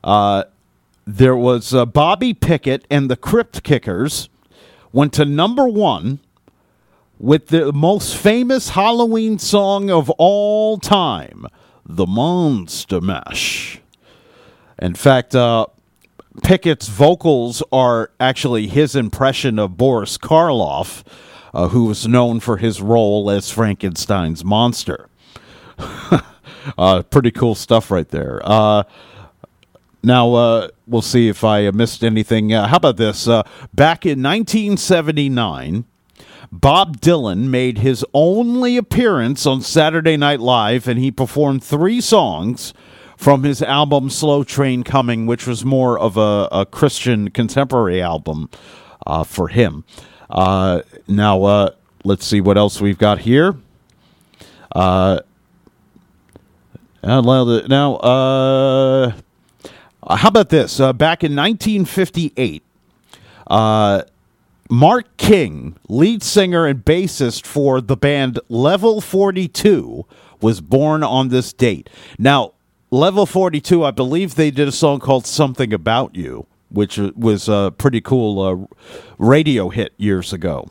uh, 0.02 0.44
there 1.06 1.36
was 1.36 1.72
uh, 1.72 1.86
Bobby 1.86 2.34
Pickett 2.34 2.84
and 2.90 3.08
the 3.08 3.16
Crypt 3.16 3.62
Kickers 3.62 4.28
went 4.92 5.12
to 5.12 5.24
number 5.24 5.68
one 5.68 6.18
with 7.20 7.46
the 7.46 7.72
most 7.72 8.16
famous 8.16 8.70
Halloween 8.70 9.38
song 9.38 9.88
of 9.88 10.10
all 10.18 10.78
time, 10.78 11.46
The 11.84 12.06
Monster 12.06 13.00
Mash. 13.00 13.80
In 14.80 14.96
fact, 14.96 15.32
uh, 15.36 15.66
Pickett's 16.42 16.88
vocals 16.88 17.62
are 17.70 18.10
actually 18.18 18.66
his 18.66 18.96
impression 18.96 19.60
of 19.60 19.76
Boris 19.76 20.18
Karloff 20.18 21.04
uh, 21.56 21.68
who 21.68 21.86
was 21.86 22.06
known 22.06 22.38
for 22.38 22.58
his 22.58 22.82
role 22.82 23.30
as 23.30 23.50
Frankenstein's 23.50 24.44
monster. 24.44 25.08
uh, 26.76 27.02
pretty 27.04 27.30
cool 27.30 27.54
stuff 27.54 27.90
right 27.90 28.10
there. 28.10 28.42
Uh, 28.44 28.82
now, 30.02 30.34
uh, 30.34 30.68
we'll 30.86 31.00
see 31.00 31.28
if 31.28 31.42
I 31.44 31.70
missed 31.70 32.04
anything. 32.04 32.52
Uh, 32.52 32.66
how 32.66 32.76
about 32.76 32.98
this? 32.98 33.26
Uh, 33.26 33.42
back 33.72 34.04
in 34.04 34.22
1979, 34.22 35.86
Bob 36.52 37.00
Dylan 37.00 37.48
made 37.48 37.78
his 37.78 38.04
only 38.12 38.76
appearance 38.76 39.46
on 39.46 39.62
Saturday 39.62 40.18
Night 40.18 40.40
Live, 40.40 40.86
and 40.86 41.00
he 41.00 41.10
performed 41.10 41.64
three 41.64 42.02
songs 42.02 42.74
from 43.16 43.44
his 43.44 43.62
album 43.62 44.10
Slow 44.10 44.44
Train 44.44 44.84
Coming, 44.84 45.24
which 45.24 45.46
was 45.46 45.64
more 45.64 45.98
of 45.98 46.18
a, 46.18 46.48
a 46.52 46.66
Christian 46.66 47.30
contemporary 47.30 48.02
album 48.02 48.50
uh, 49.06 49.24
for 49.24 49.48
him. 49.48 49.84
Uh, 50.28 50.82
now, 51.06 51.42
uh, 51.44 51.70
let's 52.04 52.26
see 52.26 52.40
what 52.40 52.56
else 52.56 52.80
we've 52.80 52.98
got 52.98 53.20
here. 53.20 53.56
Uh, 54.72 55.20
now, 57.02 57.94
uh, 57.96 59.12
how 60.16 60.28
about 60.28 60.48
this? 60.48 60.80
Uh, 60.80 60.92
back 60.92 61.22
in 61.22 61.36
1958, 61.36 62.62
uh, 63.46 64.02
Mark 64.68 65.16
King, 65.16 65.76
lead 65.88 66.22
singer 66.22 66.66
and 66.66 66.84
bassist 66.84 67.46
for 67.46 67.80
the 67.80 67.96
band 67.96 68.40
Level 68.48 69.00
42, 69.00 70.04
was 70.40 70.60
born 70.60 71.02
on 71.02 71.28
this 71.28 71.52
date. 71.52 71.88
Now, 72.18 72.52
Level 72.90 73.26
42, 73.26 73.84
I 73.84 73.92
believe 73.92 74.34
they 74.34 74.50
did 74.50 74.68
a 74.68 74.72
song 74.72 74.98
called 75.00 75.26
Something 75.26 75.72
About 75.72 76.16
You 76.16 76.46
which 76.76 76.98
was 76.98 77.48
a 77.48 77.72
pretty 77.76 78.00
cool 78.00 78.40
uh, 78.40 78.76
radio 79.18 79.70
hit 79.70 79.94
years 79.96 80.32
ago. 80.32 80.68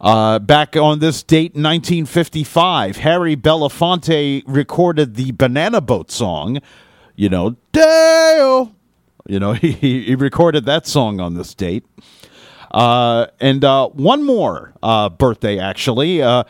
Uh, 0.00 0.38
back 0.38 0.76
on 0.76 0.98
this 0.98 1.22
date, 1.22 1.54
1955, 1.54 2.98
Harry 2.98 3.36
Belafonte 3.36 4.42
recorded 4.46 5.14
the 5.14 5.32
Banana 5.32 5.80
Boat 5.80 6.10
song. 6.10 6.58
You 7.16 7.28
know, 7.28 7.56
Dale. 7.72 8.74
You 9.26 9.40
know, 9.40 9.52
he, 9.54 9.72
he 9.72 10.14
recorded 10.14 10.66
that 10.66 10.86
song 10.86 11.20
on 11.20 11.34
this 11.34 11.54
date. 11.54 11.84
Uh, 12.72 13.26
and 13.40 13.64
uh, 13.64 13.88
one 13.88 14.24
more 14.24 14.74
uh, 14.82 15.08
birthday, 15.08 15.58
actually. 15.58 16.20
Uh, 16.20 16.44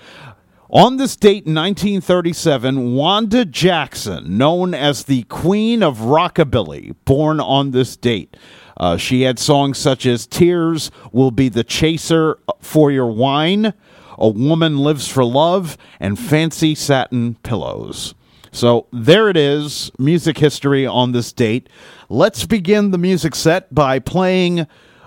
on 0.70 0.96
this 0.96 1.14
date 1.16 1.44
in 1.44 1.54
1937, 1.54 2.94
Wanda 2.94 3.44
Jackson, 3.44 4.38
known 4.38 4.72
as 4.72 5.04
the 5.04 5.24
Queen 5.24 5.82
of 5.82 5.98
Rockabilly, 5.98 6.94
born 7.04 7.40
on 7.40 7.72
this 7.72 7.94
date. 7.94 8.34
Uh, 8.76 8.96
she 8.96 9.22
had 9.22 9.38
songs 9.38 9.78
such 9.78 10.06
as 10.06 10.26
Tears 10.26 10.90
Will 11.12 11.30
Be 11.30 11.48
the 11.48 11.64
Chaser 11.64 12.38
for 12.60 12.90
Your 12.90 13.10
Wine, 13.10 13.74
A 14.18 14.28
Woman 14.28 14.78
Lives 14.78 15.08
for 15.08 15.24
Love, 15.24 15.76
and 16.00 16.18
Fancy 16.18 16.74
Satin 16.74 17.36
Pillows. 17.42 18.14
So 18.50 18.86
there 18.92 19.30
it 19.30 19.36
is, 19.36 19.90
music 19.98 20.38
history 20.38 20.86
on 20.86 21.12
this 21.12 21.32
date. 21.32 21.68
Let's 22.10 22.44
begin 22.44 22.90
the 22.90 22.98
music 22.98 23.34
set 23.34 23.74
by 23.74 23.98
playing 23.98 24.66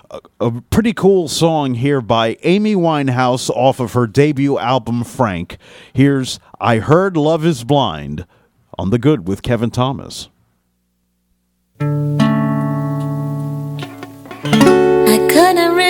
a, 0.10 0.20
a 0.40 0.62
pretty 0.70 0.94
cool 0.94 1.28
song 1.28 1.76
here 1.76 2.02
by 2.02 2.38
Amy 2.44 2.76
Winehouse 2.76 3.50
off 3.52 3.80
of 3.80 3.94
her 3.94 4.08
debut 4.08 4.58
album, 4.58 5.04
Frank. 5.04 5.58
Here's 5.94 6.40
I 6.60 6.80
Heard 6.80 7.18
Love 7.18 7.46
is 7.46 7.64
Blind 7.64 8.26
on 8.80 8.90
The 8.90 8.98
Good 8.98 9.28
with 9.28 9.42
Kevin 9.42 9.72
Thomas. 9.72 10.30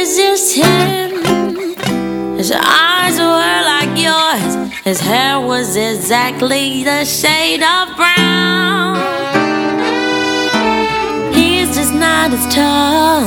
Resist 0.06 0.56
him. 0.56 1.10
His 2.38 2.52
eyes 2.52 3.18
were 3.18 3.60
like 3.74 3.94
yours. 4.08 4.52
His 4.84 5.00
hair 5.00 5.40
was 5.40 5.76
exactly 5.76 6.84
the 6.84 7.04
shade 7.06 7.64
of 7.64 7.86
brown. 7.96 8.98
He's 11.34 11.76
just 11.76 11.96
not 12.06 12.28
as 12.38 12.46
tall, 12.54 13.22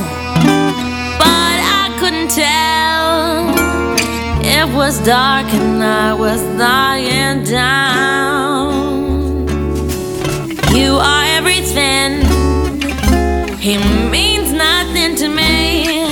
but 1.23 1.57
I 1.81 1.85
couldn't 1.99 2.31
tell. 2.45 3.49
It 4.57 4.67
was 4.73 4.99
dark 4.99 5.47
and 5.59 5.83
I 5.83 6.13
was 6.13 6.41
lying 6.65 7.43
down. 7.43 8.69
You 10.73 10.91
are 11.11 11.25
everything. 11.39 12.09
He 13.57 13.77
means 14.15 14.53
nothing 14.53 15.17
to 15.17 15.27
me. 15.27 16.08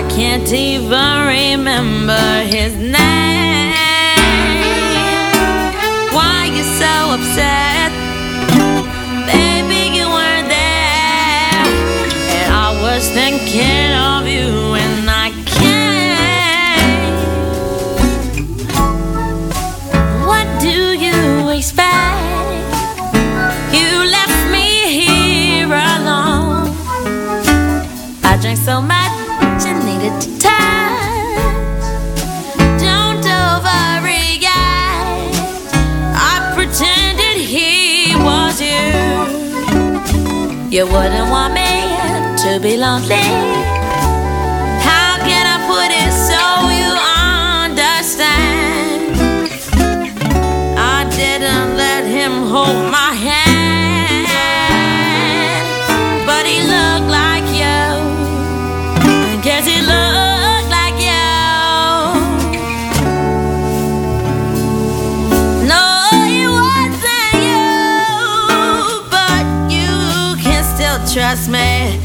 I 0.00 0.08
can't 0.08 0.50
even 0.50 1.26
remember 1.26 2.40
his 2.46 2.74
name. 2.74 3.39
Be 42.62 42.76
lonely. 42.76 43.16
How 44.84 45.16
can 45.24 45.46
I 45.46 45.58
put 45.66 45.90
it 45.90 46.12
so 46.12 46.68
you 46.68 46.92
understand? 47.80 49.16
I 50.78 51.04
didn't 51.16 51.76
let 51.76 52.04
him 52.04 52.32
hold 52.48 52.90
my 52.90 53.14
hand, 53.14 54.26
but 56.26 56.44
he 56.44 56.60
looked 56.60 57.08
like 57.08 57.48
you. 57.62 57.80
Guess 59.42 59.64
he 59.66 59.80
looked 59.80 60.68
like 60.68 60.98
you. 61.00 61.32
No, 65.66 65.84
it 66.28 66.50
wasn't 66.60 67.40
you, 67.48 69.00
but 69.10 69.44
you 69.72 70.36
can 70.44 70.62
still 70.74 70.98
trust 71.14 71.48
me. 71.48 71.98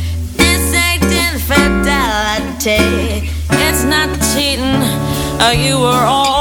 It's 2.68 3.84
not 3.84 4.10
cheating. 4.34 4.82
Uh, 5.40 5.54
you 5.56 5.78
were 5.80 5.86
on 5.86 6.35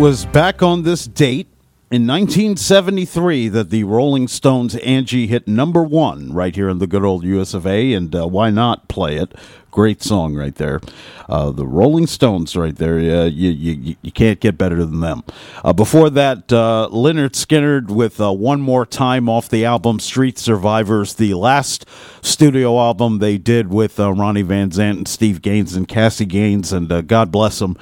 was 0.00 0.24
back 0.24 0.62
on 0.62 0.82
this 0.82 1.04
date 1.06 1.46
in 1.90 2.06
1973 2.06 3.48
that 3.50 3.68
the 3.68 3.84
Rolling 3.84 4.28
Stones' 4.28 4.74
Angie 4.76 5.26
hit 5.26 5.46
number 5.46 5.82
one 5.82 6.32
right 6.32 6.56
here 6.56 6.70
in 6.70 6.78
the 6.78 6.86
good 6.86 7.04
old 7.04 7.22
US 7.24 7.52
of 7.52 7.66
A, 7.66 7.92
and 7.92 8.16
uh, 8.16 8.26
why 8.26 8.48
not 8.48 8.88
play 8.90 9.16
it? 9.16 9.34
Great 9.70 10.02
song 10.02 10.34
right 10.34 10.56
there. 10.56 10.80
Uh, 11.28 11.52
the 11.52 11.64
Rolling 11.64 12.08
Stones 12.08 12.56
right 12.56 12.74
there. 12.74 12.96
Uh, 12.96 13.26
you, 13.26 13.50
you, 13.50 13.94
you 14.02 14.10
can't 14.10 14.40
get 14.40 14.58
better 14.58 14.84
than 14.84 14.98
them. 14.98 15.22
Uh, 15.62 15.72
before 15.72 16.10
that, 16.10 16.52
uh, 16.52 16.88
Lynyrd 16.90 17.34
Skynyrd 17.34 17.88
with 17.88 18.20
uh, 18.20 18.32
One 18.32 18.60
More 18.60 18.84
Time 18.84 19.28
off 19.28 19.48
the 19.48 19.64
album 19.64 20.00
Street 20.00 20.38
Survivors, 20.40 21.14
the 21.14 21.34
last 21.34 21.86
studio 22.20 22.80
album 22.80 23.20
they 23.20 23.38
did 23.38 23.68
with 23.68 24.00
uh, 24.00 24.12
Ronnie 24.12 24.42
Van 24.42 24.70
Zant 24.70 24.96
and 24.96 25.08
Steve 25.08 25.40
Gaines 25.40 25.76
and 25.76 25.86
Cassie 25.86 26.26
Gaines, 26.26 26.72
and 26.72 27.06
God 27.06 27.30
bless 27.30 27.60
them. 27.60 27.76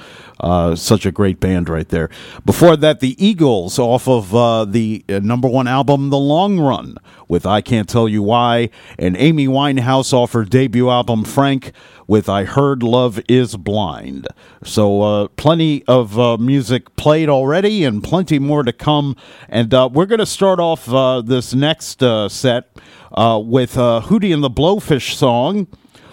Such 0.75 1.07
a 1.07 1.11
great 1.11 1.39
band 1.39 1.69
right 1.69 1.89
there. 1.89 2.11
Before 2.45 2.77
that, 2.77 2.99
the 2.99 3.15
Eagles 3.23 3.79
off 3.79 4.07
of 4.07 4.29
the 4.71 5.03
number 5.07 5.47
one 5.47 5.67
album, 5.67 6.11
The 6.11 6.19
Long 6.19 6.59
Run, 6.59 6.97
with 7.27 7.47
I 7.47 7.61
Can't 7.61 7.89
Tell 7.89 8.07
You 8.07 8.21
Why, 8.21 8.69
and 8.99 9.17
Amy 9.17 9.47
Winehouse 9.47 10.13
off 10.13 10.33
her 10.33 10.45
debut 10.45 10.89
album, 10.89 10.98
Frank, 11.23 11.71
with 12.07 12.27
I 12.27 12.43
Heard 12.43 12.83
Love 12.83 13.19
Is 13.29 13.55
Blind. 13.55 14.27
So, 14.63 15.01
uh, 15.01 15.27
plenty 15.29 15.83
of 15.85 16.19
uh, 16.19 16.37
music 16.37 16.95
played 16.95 17.29
already 17.29 17.83
and 17.83 18.03
plenty 18.03 18.39
more 18.39 18.63
to 18.63 18.73
come. 18.73 19.15
And 19.47 19.73
uh, 19.73 19.89
we're 19.91 20.05
going 20.05 20.19
to 20.19 20.25
start 20.25 20.59
off 20.59 20.89
uh, 20.89 21.21
this 21.21 21.53
next 21.53 22.03
uh, 22.03 22.29
set 22.29 22.75
uh, 23.11 23.41
with 23.43 23.75
Hootie 23.75 24.33
and 24.33 24.43
the 24.43 24.49
Blowfish 24.49 25.13
song 25.13 25.67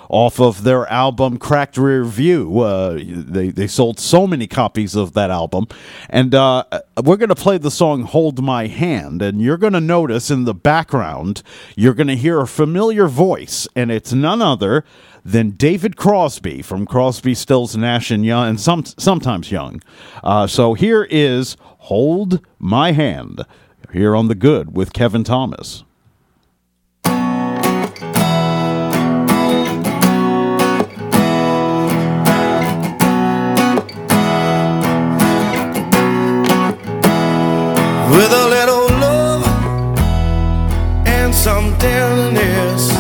off 0.09 0.41
of 0.41 0.63
their 0.65 0.87
album 0.87 1.39
Cracked 1.39 1.77
Rear 1.77 2.05
View. 2.05 2.61
Uh, 2.61 2.99
they, 3.05 3.51
they 3.51 3.67
sold 3.67 3.99
so 3.99 4.27
many 4.27 4.47
copies 4.47 4.95
of 4.95 5.13
that 5.15 5.31
album. 5.31 5.67
And 6.09 6.35
uh, 6.35 6.65
we're 7.03 7.17
going 7.17 7.29
to 7.29 7.35
play 7.35 7.59
the 7.59 7.71
song 7.71 8.03
Hold 8.03 8.43
My 8.43 8.67
Hand. 8.67 9.23
And 9.23 9.41
you're 9.41 9.57
going 9.57 9.73
to 9.73 9.81
notice 9.81 10.31
in 10.31 10.45
the 10.45 10.55
background, 10.55 11.43
you're 11.75 11.95
going 11.95 12.07
to 12.09 12.17
hear 12.17 12.41
a 12.41 12.47
familiar 12.47 13.07
voice. 13.09 13.69
And 13.75 13.91
it's 13.91 14.13
none 14.13 14.43
other 14.43 14.85
than 15.25 15.51
David 15.51 15.97
Crosby 15.97 16.63
from 16.63 16.87
Crosby, 16.87 17.35
Stills, 17.35 17.77
Nash 17.77 18.11
and 18.11 18.25
Young, 18.25 18.49
and 18.49 18.61
some, 18.61 18.85
sometimes 18.85 19.51
Young. 19.51 19.83
Uh, 20.23 20.47
so 20.47 20.75
here 20.75 21.07
is 21.11 21.57
Hold 21.61 22.47
My 22.59 22.93
Hand 22.93 23.43
here 23.93 24.15
on 24.15 24.29
The 24.29 24.35
Good 24.35 24.77
with 24.77 24.93
Kevin 24.93 25.25
Thomas. 25.25 25.85
With 38.17 38.33
a 38.33 38.49
little 38.49 38.87
love 38.99 39.45
and 41.07 41.35
some 41.35 41.77
tenderness. 41.79 42.91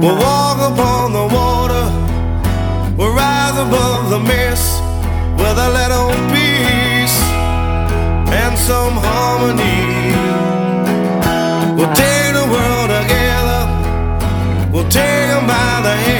We'll 0.00 0.16
walk 0.16 0.58
upon 0.72 1.12
the 1.12 1.26
water, 1.38 1.84
we'll 2.96 3.14
rise 3.14 3.58
above 3.66 4.08
the 4.08 4.20
mist 4.20 4.80
with 5.40 5.58
a 5.68 5.70
little 5.78 6.10
peace 6.32 7.18
and 8.42 8.56
some 8.56 8.94
harmony. 9.06 9.80
We'll 11.76 11.94
take 12.04 12.32
the 12.40 12.46
world 12.54 12.88
together, 12.98 13.60
we'll 14.72 14.88
take 14.88 15.28
them 15.32 15.46
by 15.46 15.80
the 15.82 15.94
hand. 16.06 16.19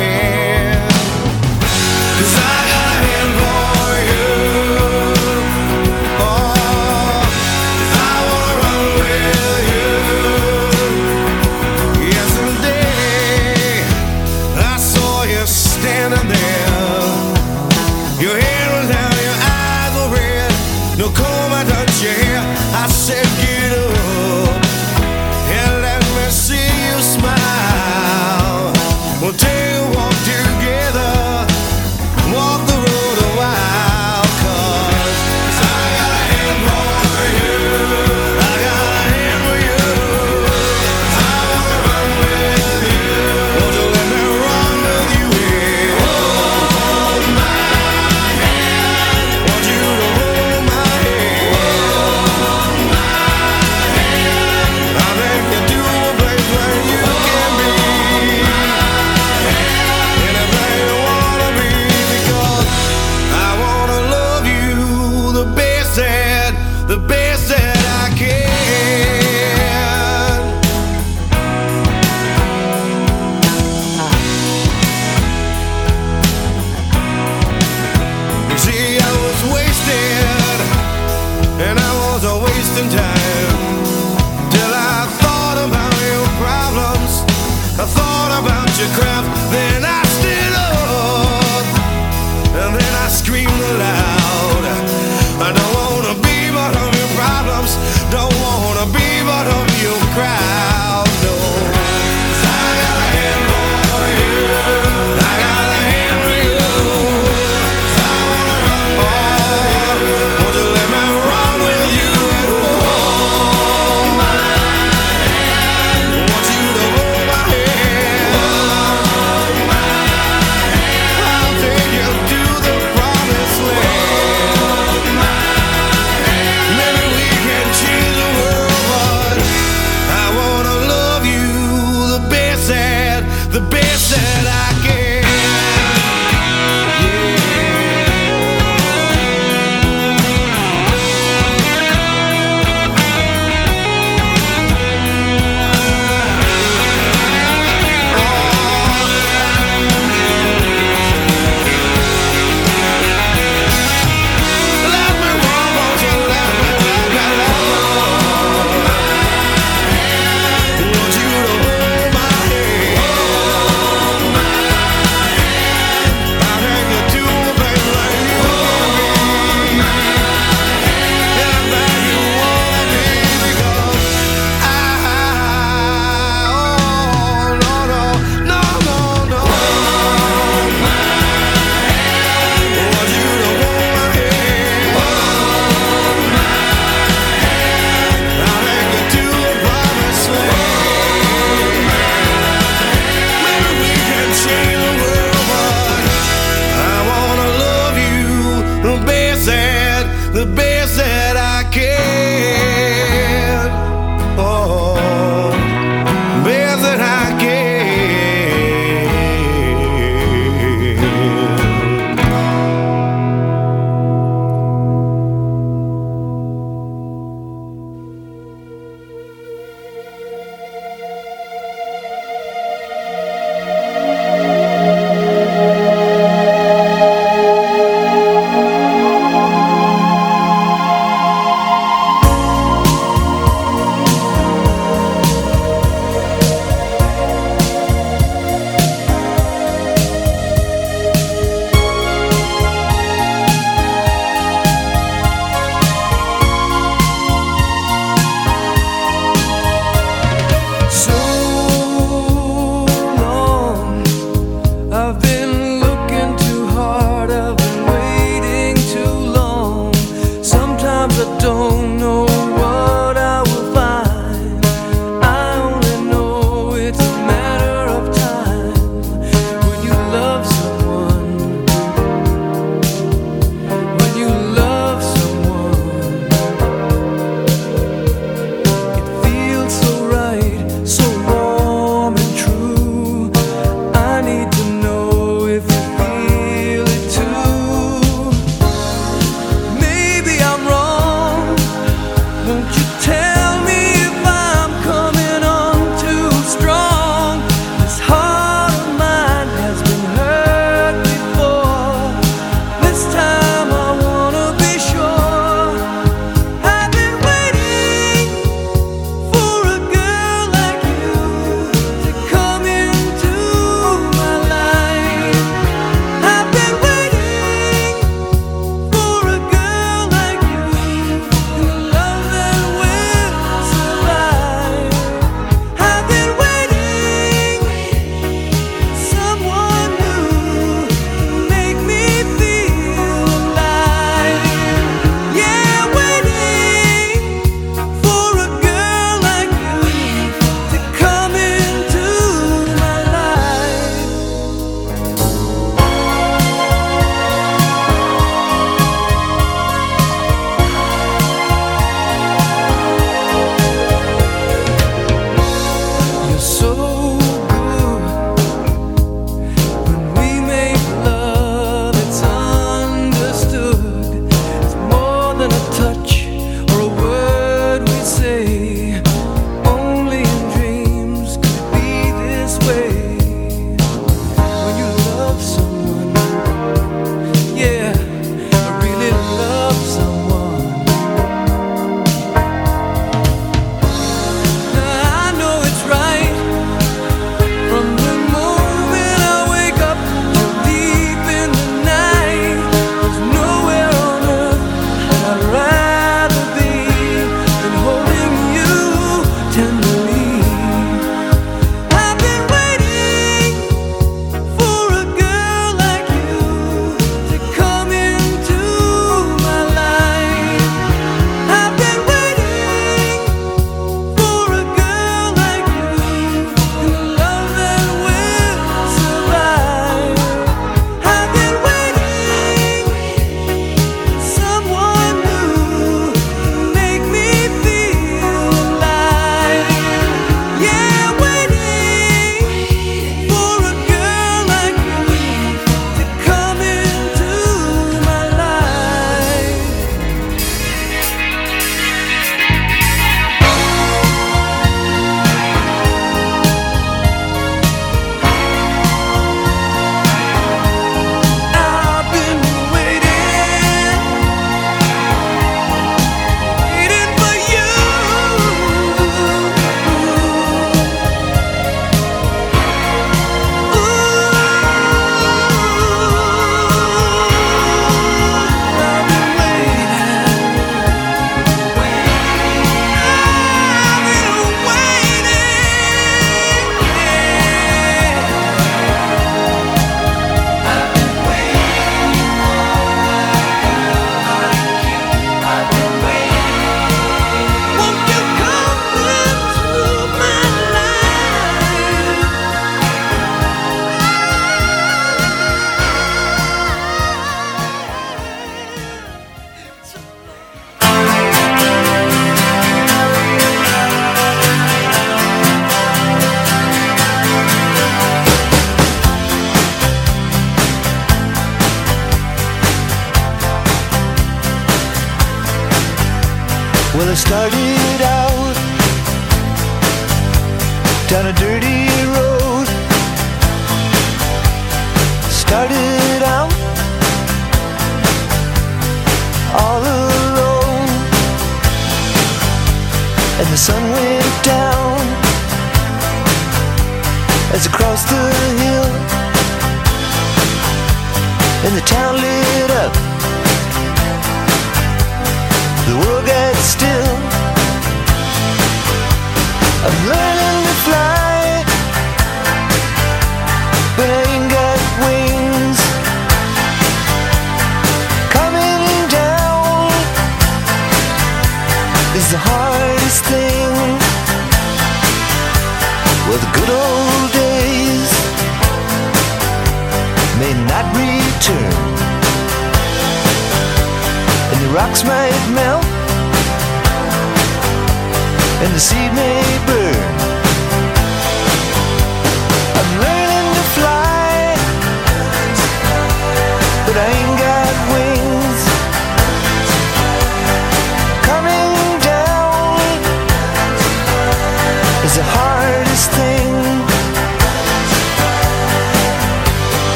understood 538.08 538.49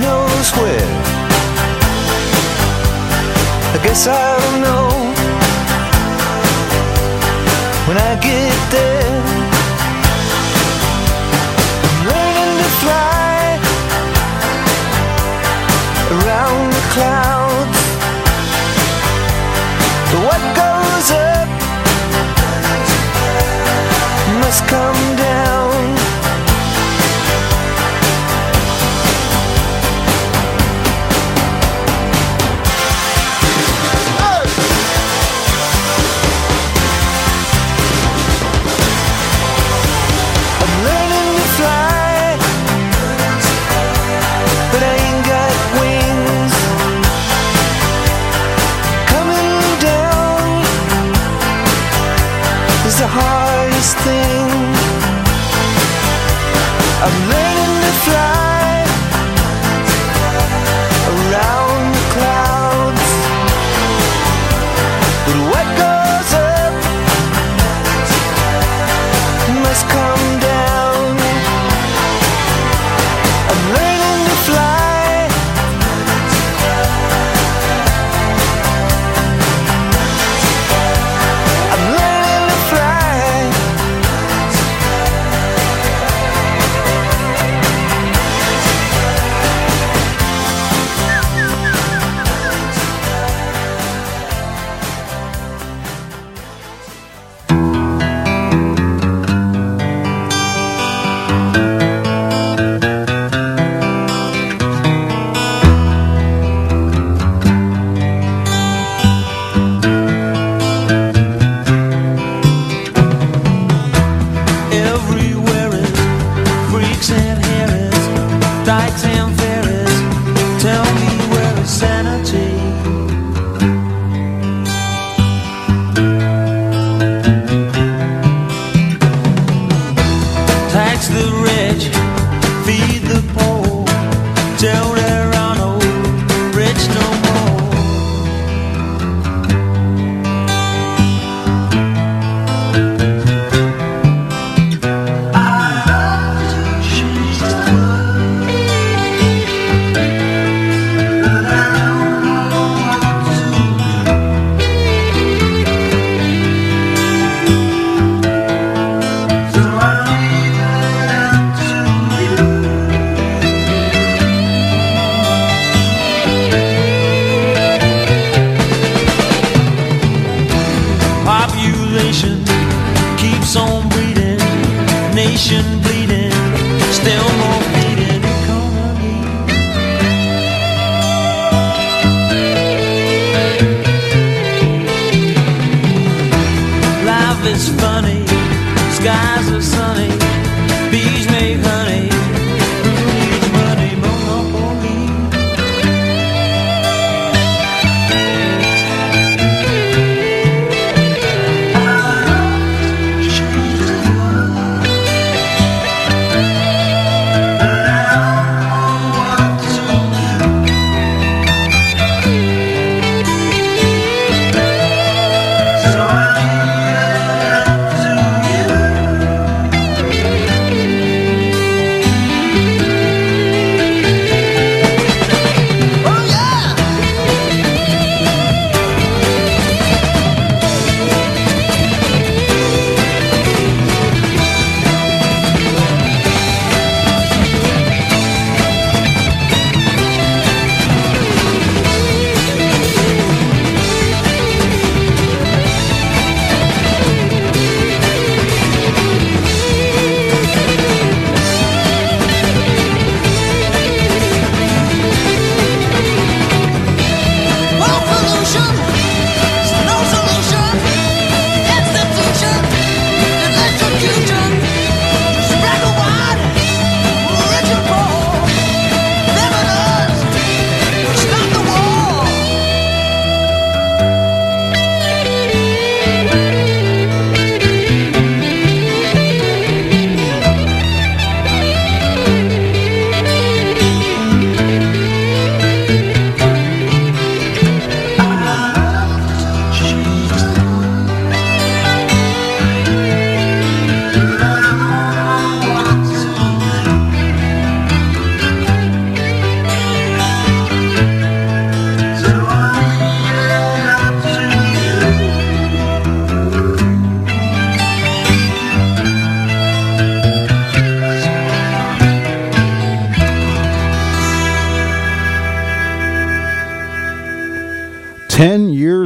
knows 0.00 0.50
where. 0.56 0.92
I 3.74 3.78
guess 3.84 4.06
I'll 4.06 4.52
know 4.64 4.88
when 7.86 7.96
I 7.98 8.12
get 8.28 8.58
there. 8.76 9.20
I'm 11.84 12.06
learning 12.12 12.52
to 12.62 12.70
fly 12.82 13.40
around 16.16 16.62
the 16.76 16.84
clouds. 16.94 17.80
But 20.10 20.20
what 20.28 20.42
goes 20.60 21.08
up 21.32 21.48
must 24.42 24.62
come 24.66 25.16
down. 25.16 25.29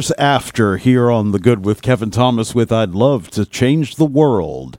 Years 0.04 0.12
after, 0.18 0.76
here 0.76 1.10
on 1.10 1.32
The 1.32 1.38
Good 1.38 1.64
with 1.64 1.80
Kevin 1.80 2.10
Thomas 2.10 2.54
with 2.54 2.70
I'd 2.70 2.90
Love 2.90 3.30
to 3.30 3.46
Change 3.46 3.96
the 3.96 4.04
World. 4.04 4.76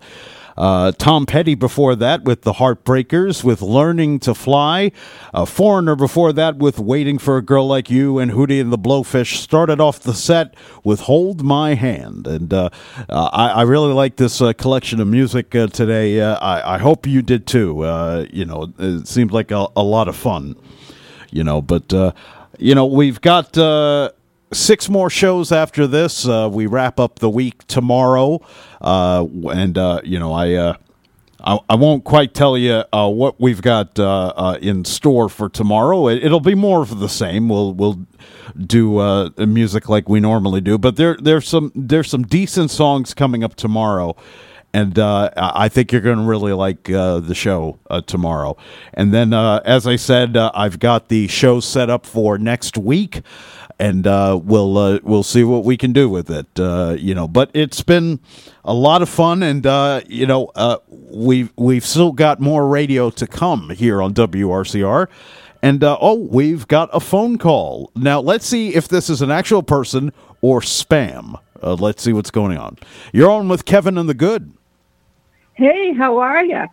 Uh, 0.55 0.91
Tom 0.91 1.25
Petty 1.25 1.55
before 1.55 1.95
that 1.95 2.25
with 2.25 2.43
The 2.43 2.53
Heartbreakers, 2.53 3.43
with 3.43 3.63
Learning 3.63 4.19
to 4.19 4.35
Fly. 4.35 4.91
A 5.33 5.47
Foreigner 5.47 5.95
before 5.95 6.31
that 6.33 6.57
with 6.57 6.77
Waiting 6.77 7.17
for 7.17 7.37
a 7.37 7.41
Girl 7.41 7.65
Like 7.65 7.89
You. 7.89 8.19
And 8.19 8.33
Hootie 8.33 8.61
and 8.61 8.71
the 8.71 8.77
Blowfish 8.77 9.37
started 9.37 9.81
off 9.81 9.99
the 9.99 10.13
set 10.13 10.53
with 10.83 10.99
Hold 11.01 11.43
My 11.43 11.73
Hand. 11.73 12.27
And 12.27 12.53
uh, 12.53 12.69
uh, 13.09 13.29
I, 13.33 13.47
I 13.47 13.61
really 13.63 13.93
like 13.93 14.17
this 14.17 14.41
uh, 14.41 14.53
collection 14.53 14.99
of 14.99 15.07
music 15.07 15.55
uh, 15.55 15.67
today. 15.67 16.21
Uh, 16.21 16.35
I, 16.35 16.75
I 16.75 16.77
hope 16.77 17.07
you 17.07 17.23
did 17.23 17.47
too. 17.47 18.27
You 18.31 18.45
know, 18.45 18.71
it 18.77 19.07
seemed 19.07 19.31
like 19.31 19.49
a, 19.49 19.67
a 19.75 19.83
lot 19.83 20.07
of 20.07 20.15
fun 20.15 20.55
you 21.31 21.43
know 21.43 21.59
but 21.59 21.91
you 22.59 22.75
know 22.75 22.85
we've 22.85 23.19
got 23.19 23.57
six 24.51 24.89
more 24.89 25.09
shows 25.09 25.51
after 25.51 25.87
this 25.87 26.27
uh 26.27 26.49
we 26.51 26.65
wrap 26.65 26.99
up 26.99 27.19
the 27.19 27.29
week 27.29 27.65
tomorrow 27.67 28.39
uh 28.81 29.25
and 29.51 29.77
uh 29.77 29.99
you 30.03 30.19
know 30.19 30.31
i 30.33 30.53
uh 30.53 30.73
I, 31.45 31.59
I 31.69 31.75
won't 31.75 32.03
quite 32.03 32.33
tell 32.33 32.57
you 32.57 32.83
uh, 32.91 33.07
what 33.09 33.39
we've 33.39 33.61
got 33.61 33.99
uh, 33.99 34.57
in 34.61 34.83
store 34.83 35.29
for 35.29 35.47
tomorrow. 35.47 36.07
It, 36.07 36.23
it'll 36.23 36.39
be 36.39 36.55
more 36.55 36.81
of 36.81 36.99
the 36.99 37.09
same. 37.09 37.49
We'll 37.49 37.73
we'll 37.73 37.99
do 38.57 39.31
music 39.37 39.87
like 39.87 40.09
we 40.09 40.19
normally 40.19 40.61
do, 40.61 40.77
but 40.77 40.95
there 40.95 41.15
there's 41.21 41.47
some 41.47 41.71
there's 41.75 42.09
some 42.09 42.23
decent 42.23 42.71
songs 42.71 43.13
coming 43.13 43.43
up 43.43 43.55
tomorrow, 43.55 44.15
and 44.73 44.97
I 44.97 45.69
think 45.69 45.91
you're 45.91 46.01
going 46.01 46.17
to 46.17 46.23
really 46.23 46.53
like 46.53 46.85
the 46.85 47.33
show 47.35 47.79
tomorrow. 48.07 48.57
And 48.93 49.13
then, 49.13 49.33
as 49.33 49.85
I 49.85 49.97
said, 49.97 50.35
I've 50.37 50.79
got 50.79 51.09
the 51.09 51.27
show 51.27 51.59
set 51.59 51.89
up 51.91 52.05
for 52.07 52.37
next 52.39 52.75
week, 52.77 53.21
and 53.79 54.07
uh, 54.07 54.39
we'll 54.41 54.77
uh, 54.77 54.99
we'll 55.03 55.23
see 55.23 55.43
what 55.43 55.63
we 55.63 55.77
can 55.77 55.93
do 55.93 56.09
with 56.09 56.29
it. 56.29 56.47
Uh, 56.57 56.95
you 56.97 57.13
know, 57.13 57.27
but 57.27 57.51
it's 57.53 57.81
been 57.81 58.19
a 58.63 58.73
lot 58.73 59.01
of 59.01 59.09
fun, 59.09 59.43
and 59.43 59.65
uh, 59.65 60.01
you 60.07 60.25
know, 60.25 60.51
uh, 60.55 60.77
we've 60.89 61.51
we've 61.57 61.85
still 61.85 62.11
got 62.11 62.39
more 62.39 62.67
radio 62.67 63.09
to 63.11 63.27
come 63.27 63.69
here 63.71 64.01
on 64.01 64.13
WRCR. 64.13 65.07
And 65.61 65.83
uh, 65.83 65.97
oh, 65.99 66.13
we've 66.13 66.67
got 66.67 66.89
a 66.93 66.99
phone 66.99 67.39
call. 67.39 67.91
Now, 67.95 68.19
let's 68.19 68.45
see 68.45 68.75
if 68.75 68.87
this 68.87 69.09
is 69.09 69.23
an 69.23 69.31
actual 69.31 69.63
person 69.63 70.13
or 70.41 70.61
spam. 70.61 71.39
Uh, 71.63 71.73
let's 71.73 72.03
see 72.03 72.13
what's 72.13 72.29
going 72.29 72.55
on. 72.55 72.77
You're 73.11 73.31
on 73.31 73.47
with 73.47 73.65
Kevin 73.65 73.97
and 73.97 74.07
the 74.07 74.13
Good. 74.13 74.53
Hey, 75.53 75.93
how 75.93 76.19
are 76.19 76.45
you? 76.45 76.65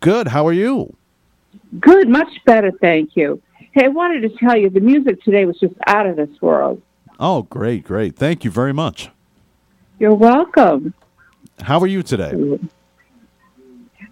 Good. 0.00 0.28
How 0.28 0.46
are 0.46 0.52
you? 0.52 0.94
Good, 1.80 2.08
much 2.08 2.28
better, 2.44 2.72
thank 2.80 3.16
you. 3.16 3.40
Hey, 3.76 3.84
I 3.84 3.88
wanted 3.88 4.22
to 4.22 4.30
tell 4.38 4.56
you 4.56 4.70
the 4.70 4.80
music 4.80 5.22
today 5.22 5.44
was 5.44 5.58
just 5.60 5.74
out 5.86 6.06
of 6.06 6.16
this 6.16 6.30
world. 6.40 6.80
Oh, 7.20 7.42
great, 7.42 7.84
great. 7.84 8.16
Thank 8.16 8.42
you 8.42 8.50
very 8.50 8.72
much. 8.72 9.10
You're 9.98 10.14
welcome. 10.14 10.94
How 11.60 11.78
are 11.80 11.86
you 11.86 12.02
today? 12.02 12.32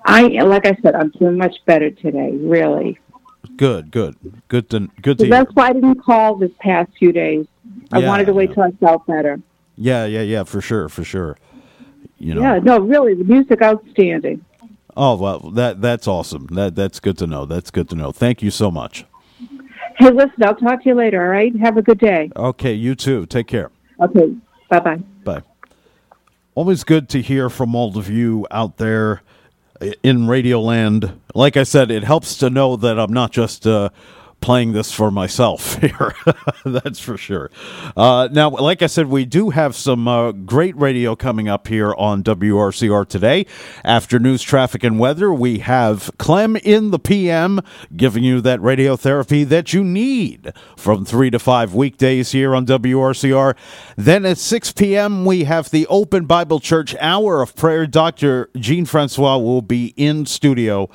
I 0.05 0.25
like 0.25 0.67
I 0.67 0.77
said, 0.83 0.95
I'm 0.95 1.09
doing 1.19 1.39
much 1.39 1.57
better 1.65 1.91
today, 1.91 2.33
really. 2.33 2.99
Good, 3.57 3.91
good, 3.91 4.17
good 4.49 4.69
to 4.69 4.91
good 5.01 5.17
to 5.17 5.25
hear. 5.25 5.31
that's 5.31 5.55
why 5.55 5.69
I 5.69 5.73
didn't 5.73 6.03
call 6.03 6.37
this 6.37 6.53
past 6.61 6.91
few 6.99 7.11
days. 7.11 7.47
I 7.91 8.01
Yeah, 8.01 8.09
wanted 8.09 8.27
to 8.27 8.35
wait 8.35 8.51
yeah. 8.51 8.55
till 8.57 8.65
I 8.65 8.71
felt 8.73 9.07
better. 9.07 9.41
Yeah, 9.79 10.05
yeah, 10.05 10.21
yeah, 10.21 10.45
for 10.45 10.61
sure, 10.61 10.91
for 10.91 11.05
sure. 11.05 11.39
You 12.19 12.35
know. 12.35 12.43
Yeah, 12.43 12.59
no, 12.59 12.81
really, 12.81 13.15
the 13.15 13.25
music 13.25 13.63
outstanding. 13.63 14.45
Oh 14.95 15.17
well, 15.17 15.39
that 15.55 15.81
that's 15.81 16.07
awesome. 16.07 16.49
That 16.49 16.75
that's 16.75 17.01
good 17.01 17.17
to 17.17 17.27
know. 17.27 17.47
That's 17.47 17.71
good 17.71 17.89
to 17.89 17.95
know. 17.95 18.13
Thank 18.13 18.43
you 18.43 18.51
so 18.51 18.71
much. 18.71 19.07
Hey, 19.97 20.11
listen, 20.11 20.43
I'll 20.43 20.57
talk 20.57 20.83
to 20.83 20.89
you 20.89 20.95
later, 20.95 21.23
all 21.23 21.29
right? 21.29 21.55
Have 21.61 21.77
a 21.77 21.83
good 21.83 21.99
day. 21.99 22.31
Okay, 22.35 22.73
you 22.73 22.95
too. 22.95 23.27
Take 23.27 23.47
care. 23.47 23.71
Okay, 24.01 24.35
bye 24.69 24.81
bye. 24.81 24.97
Bye. 25.23 25.43
Always 26.55 26.85
good 26.85 27.09
to 27.11 27.23
hear 27.23 27.49
from 27.49 27.75
all 27.75 27.97
of 27.97 28.11
you 28.11 28.47
out 28.51 28.77
there 28.77 29.23
in 30.03 30.27
Radioland. 30.27 31.19
Like 31.35 31.57
I 31.57 31.63
said, 31.63 31.91
it 31.91 32.05
helps 32.05 32.37
to 32.39 32.51
know 32.51 32.77
that 32.77 32.99
I'm 32.99 33.13
not 33.13 33.33
just 33.33 33.67
uh, 33.67 33.91
playing 34.45 34.73
this 34.73 34.93
for 34.93 35.11
myself 35.11 35.77
here. 35.81 36.15
That's 36.67 37.01
for 37.01 37.17
sure. 37.17 37.51
Uh, 37.97 38.29
now, 38.31 38.51
like 38.51 38.83
I 38.83 38.89
said, 38.89 39.07
we 39.07 39.25
do 39.25 39.49
have 39.49 39.75
some 39.75 40.07
uh, 40.07 40.33
great 40.33 40.77
radio 40.77 41.17
coming 41.17 41.49
up 41.49 41.67
here 41.67 41.95
on 41.95 42.23
WRCR 42.23 43.09
today. 43.09 43.47
After 43.85 44.19
news, 44.19 44.43
traffic, 44.43 44.85
and 44.85 44.99
weather, 44.99 45.33
we 45.33 45.61
have 45.61 46.11
Clem 46.19 46.57
in 46.57 46.91
the 46.91 46.99
PM 46.99 47.61
giving 47.97 48.23
you 48.23 48.43
that 48.43 48.61
radiotherapy 48.61 49.49
that 49.49 49.73
you 49.73 49.83
need 49.83 50.53
from 50.77 51.07
3 51.07 51.31
to 51.31 51.39
5 51.39 51.75
weekdays 51.75 52.33
here 52.33 52.55
on 52.55 52.67
WRCR. 52.67 53.57
Then 53.97 54.27
at 54.27 54.37
6 54.37 54.73
p.m., 54.73 55.25
we 55.25 55.45
have 55.45 55.71
the 55.71 55.87
Open 55.87 56.27
Bible 56.27 56.61
Church 56.61 56.95
Hour 57.01 57.41
of 57.41 57.57
Prayer. 57.57 57.87
Dr. 57.87 58.51
Jean 58.57 58.85
Francois 58.85 59.39
will 59.39 59.63
be 59.63 59.95
in 59.97 60.27
studio. 60.27 60.91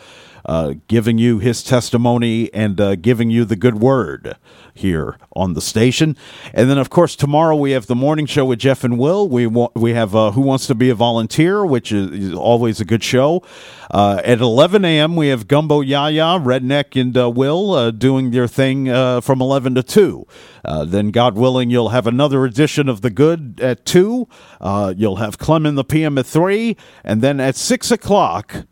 Uh, 0.50 0.74
giving 0.88 1.20
you 1.20 1.38
his 1.38 1.62
testimony 1.62 2.52
and 2.56 2.82
uh, 2.82 2.96
giving 2.96 3.30
you 3.30 3.46
the 3.46 3.56
good 3.56 3.80
word 3.80 4.36
here 4.74 5.16
on 5.36 5.54
the 5.54 5.62
station. 5.62 6.18
And 6.56 6.68
then, 6.68 6.80
of 6.80 6.90
course, 6.90 7.16
tomorrow 7.16 7.56
we 7.56 7.70
have 7.72 7.86
the 7.86 7.94
morning 7.96 8.26
show 8.26 8.46
with 8.46 8.58
Jeff 8.58 8.84
and 8.84 8.98
Will. 8.98 9.30
We 9.30 9.46
wa- 9.46 9.70
we 9.76 9.94
have 9.94 10.16
uh, 10.16 10.32
Who 10.32 10.42
Wants 10.42 10.66
to 10.66 10.74
Be 10.74 10.90
a 10.90 10.96
Volunteer, 10.96 11.64
which 11.64 11.92
is, 11.92 12.10
is 12.10 12.34
always 12.34 12.82
a 12.82 12.86
good 12.86 13.04
show. 13.04 13.44
Uh, 13.92 14.22
at 14.26 14.42
11 14.42 14.84
a.m., 14.86 15.16
we 15.16 15.28
have 15.28 15.48
Gumbo 15.48 15.82
Yaya, 15.82 16.40
Redneck, 16.40 17.00
and 17.00 17.16
uh, 17.16 17.30
Will 17.30 17.74
uh, 17.74 17.92
doing 17.92 18.32
their 18.32 18.48
thing 18.48 18.88
from 19.22 19.42
11 19.44 19.76
to 19.76 19.84
2. 19.84 20.26
Uh, 20.66 20.84
then, 20.84 21.12
God 21.12 21.36
willing, 21.36 21.70
you'll 21.70 21.90
have 21.90 22.08
another 22.08 22.44
edition 22.46 22.90
of 22.90 23.02
The 23.02 23.12
Good 23.12 23.60
at 23.62 23.86
2. 23.86 24.28
Uh, 24.60 24.96
you'll 24.98 25.18
have 25.18 25.38
Clem 25.38 25.68
in 25.68 25.76
the 25.76 25.84
PM 25.84 26.18
at 26.18 26.26
3. 26.26 26.76
And 27.04 27.22
then 27.22 27.40
at 27.40 27.56
6 27.56 27.92
o'clock, 27.92 28.66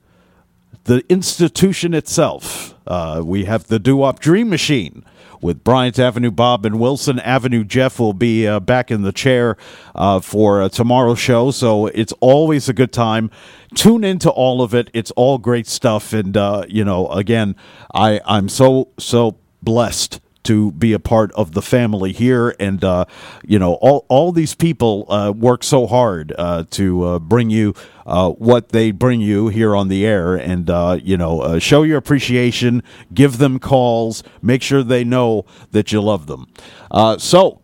the 0.88 1.04
institution 1.10 1.94
itself. 1.94 2.74
Uh, 2.88 3.22
we 3.24 3.44
have 3.44 3.68
the 3.68 3.78
Doo 3.78 3.98
Wop 3.98 4.20
Dream 4.20 4.50
Machine 4.50 5.04
with 5.42 5.62
Bryant 5.64 6.00
Avenue 6.00 6.32
Bob 6.32 6.66
and 6.66 6.80
Wilson 6.80 7.20
Avenue 7.20 7.66
Jeff 7.66 8.00
will 8.00 8.14
be 8.14 8.48
uh, 8.48 8.62
back 8.62 8.90
in 8.90 9.02
the 9.02 9.12
chair 9.12 9.58
uh, 9.94 10.22
for 10.22 10.62
uh, 10.62 10.70
tomorrow's 10.70 11.20
show. 11.20 11.52
So 11.52 11.88
it's 11.88 12.14
always 12.22 12.70
a 12.70 12.74
good 12.74 12.94
time. 12.94 13.30
Tune 13.76 14.06
into 14.06 14.30
all 14.30 14.62
of 14.62 14.74
it. 14.74 14.90
It's 14.94 15.12
all 15.12 15.38
great 15.38 15.68
stuff. 15.68 16.14
And, 16.14 16.36
uh, 16.36 16.64
you 16.70 16.86
know, 16.86 17.10
again, 17.10 17.58
I, 17.94 18.22
I'm 18.26 18.48
so, 18.48 18.90
so 18.98 19.38
blessed 19.62 20.22
to 20.48 20.72
be 20.72 20.94
a 20.94 21.00
part 21.00 21.32
of 21.34 21.54
the 21.54 21.62
family 21.62 22.12
here. 22.12 22.56
And, 22.60 22.84
uh, 22.84 23.06
you 23.46 23.60
know, 23.60 23.74
all, 23.76 24.06
all 24.10 24.32
these 24.32 24.56
people 24.56 25.06
uh, 25.10 25.32
work 25.32 25.64
so 25.64 25.88
hard 25.88 26.34
uh, 26.38 26.64
to 26.72 27.04
uh, 27.04 27.20
bring 27.20 27.50
you 27.50 27.74
uh, 28.06 28.32
what 28.32 28.70
they 28.70 28.92
bring 28.92 29.22
you 29.22 29.50
here 29.50 29.76
on 29.76 29.88
the 29.90 30.06
air. 30.06 30.36
And, 30.36 30.70
uh, 30.70 31.00
you 31.04 31.18
know, 31.18 31.60
show 31.60 31.84
your 31.84 31.98
appreciation, 31.98 32.82
give 33.14 33.38
them 33.38 33.60
calls, 33.60 34.24
make 34.42 34.62
sure 34.62 34.84
they 34.84 35.04
know 35.04 35.46
that 35.72 35.92
you 35.92 36.02
love 36.02 36.28
them. 36.28 36.48
So, 37.20 37.62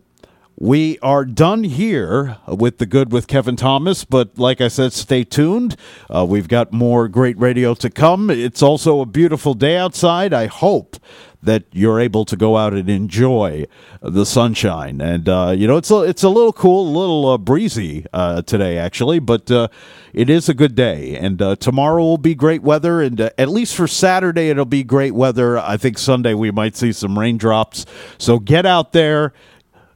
we 0.56 1.00
are 1.00 1.24
done 1.24 1.64
here 1.64 2.38
with 2.46 2.78
the 2.78 2.86
good 2.86 3.10
with 3.10 3.26
Kevin 3.26 3.56
Thomas, 3.56 4.04
but 4.04 4.38
like 4.38 4.60
I 4.60 4.68
said, 4.68 4.92
stay 4.92 5.24
tuned. 5.24 5.74
Uh, 6.08 6.24
we've 6.24 6.46
got 6.46 6.72
more 6.72 7.08
great 7.08 7.36
radio 7.38 7.74
to 7.74 7.90
come. 7.90 8.30
It's 8.30 8.62
also 8.62 9.00
a 9.00 9.06
beautiful 9.06 9.54
day 9.54 9.76
outside. 9.76 10.32
I 10.32 10.46
hope 10.46 10.96
that 11.44 11.64
you're 11.72 12.00
able 12.00 12.24
to 12.24 12.36
go 12.36 12.56
out 12.56 12.72
and 12.72 12.88
enjoy 12.88 13.66
the 14.00 14.26
sunshine. 14.26 15.00
And 15.00 15.28
uh, 15.28 15.54
you 15.56 15.66
know, 15.66 15.76
it's 15.76 15.90
a 15.90 16.02
it's 16.02 16.22
a 16.22 16.28
little 16.28 16.52
cool, 16.52 16.88
a 16.88 16.94
little 16.98 17.28
uh, 17.28 17.38
breezy 17.38 18.06
uh, 18.12 18.42
today 18.42 18.78
actually, 18.78 19.18
but 19.18 19.50
uh, 19.50 19.68
it 20.12 20.28
is 20.28 20.48
a 20.48 20.54
good 20.54 20.74
day. 20.74 21.16
And 21.16 21.40
uh, 21.40 21.56
tomorrow 21.56 22.02
will 22.02 22.18
be 22.18 22.34
great 22.34 22.62
weather, 22.62 23.00
and 23.00 23.20
uh, 23.20 23.30
at 23.38 23.48
least 23.48 23.74
for 23.76 23.86
Saturday 23.86 24.48
it'll 24.48 24.64
be 24.64 24.84
great 24.84 25.14
weather. 25.14 25.58
I 25.58 25.76
think 25.76 25.98
Sunday 25.98 26.34
we 26.34 26.50
might 26.50 26.76
see 26.76 26.92
some 26.92 27.18
raindrops. 27.18 27.86
So 28.18 28.38
get 28.38 28.66
out 28.66 28.92
there 28.92 29.32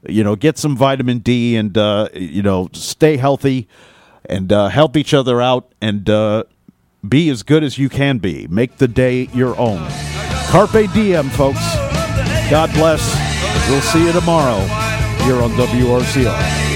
you 0.09 0.22
know, 0.22 0.36
get 0.36 0.57
some 0.57 0.76
vitamin 0.76 1.18
D 1.18 1.57
and, 1.57 1.76
you 2.14 2.40
know, 2.40 2.68
stay 2.72 3.16
healthy 3.16 3.66
and 4.24 4.49
help 4.49 4.96
each 4.96 5.12
other 5.12 5.42
out 5.42 5.72
and 5.82 6.05
be 7.07 7.28
as 7.28 7.42
good 7.42 7.64
as 7.64 7.78
you 7.78 7.88
can 7.88 8.18
be. 8.18 8.46
Make 8.49 8.78
the 8.78 8.88
day 8.88 9.28
your 9.34 9.59
own. 9.59 10.18
Carpe 10.51 10.86
diem, 10.94 11.28
folks. 11.28 11.76
God 12.51 12.72
bless. 12.72 13.14
We'll 13.68 13.82
see 13.82 14.07
you 14.07 14.12
tomorrow 14.12 14.61
here 15.24 15.42
on 15.42 15.51
WRCR. 15.51 16.68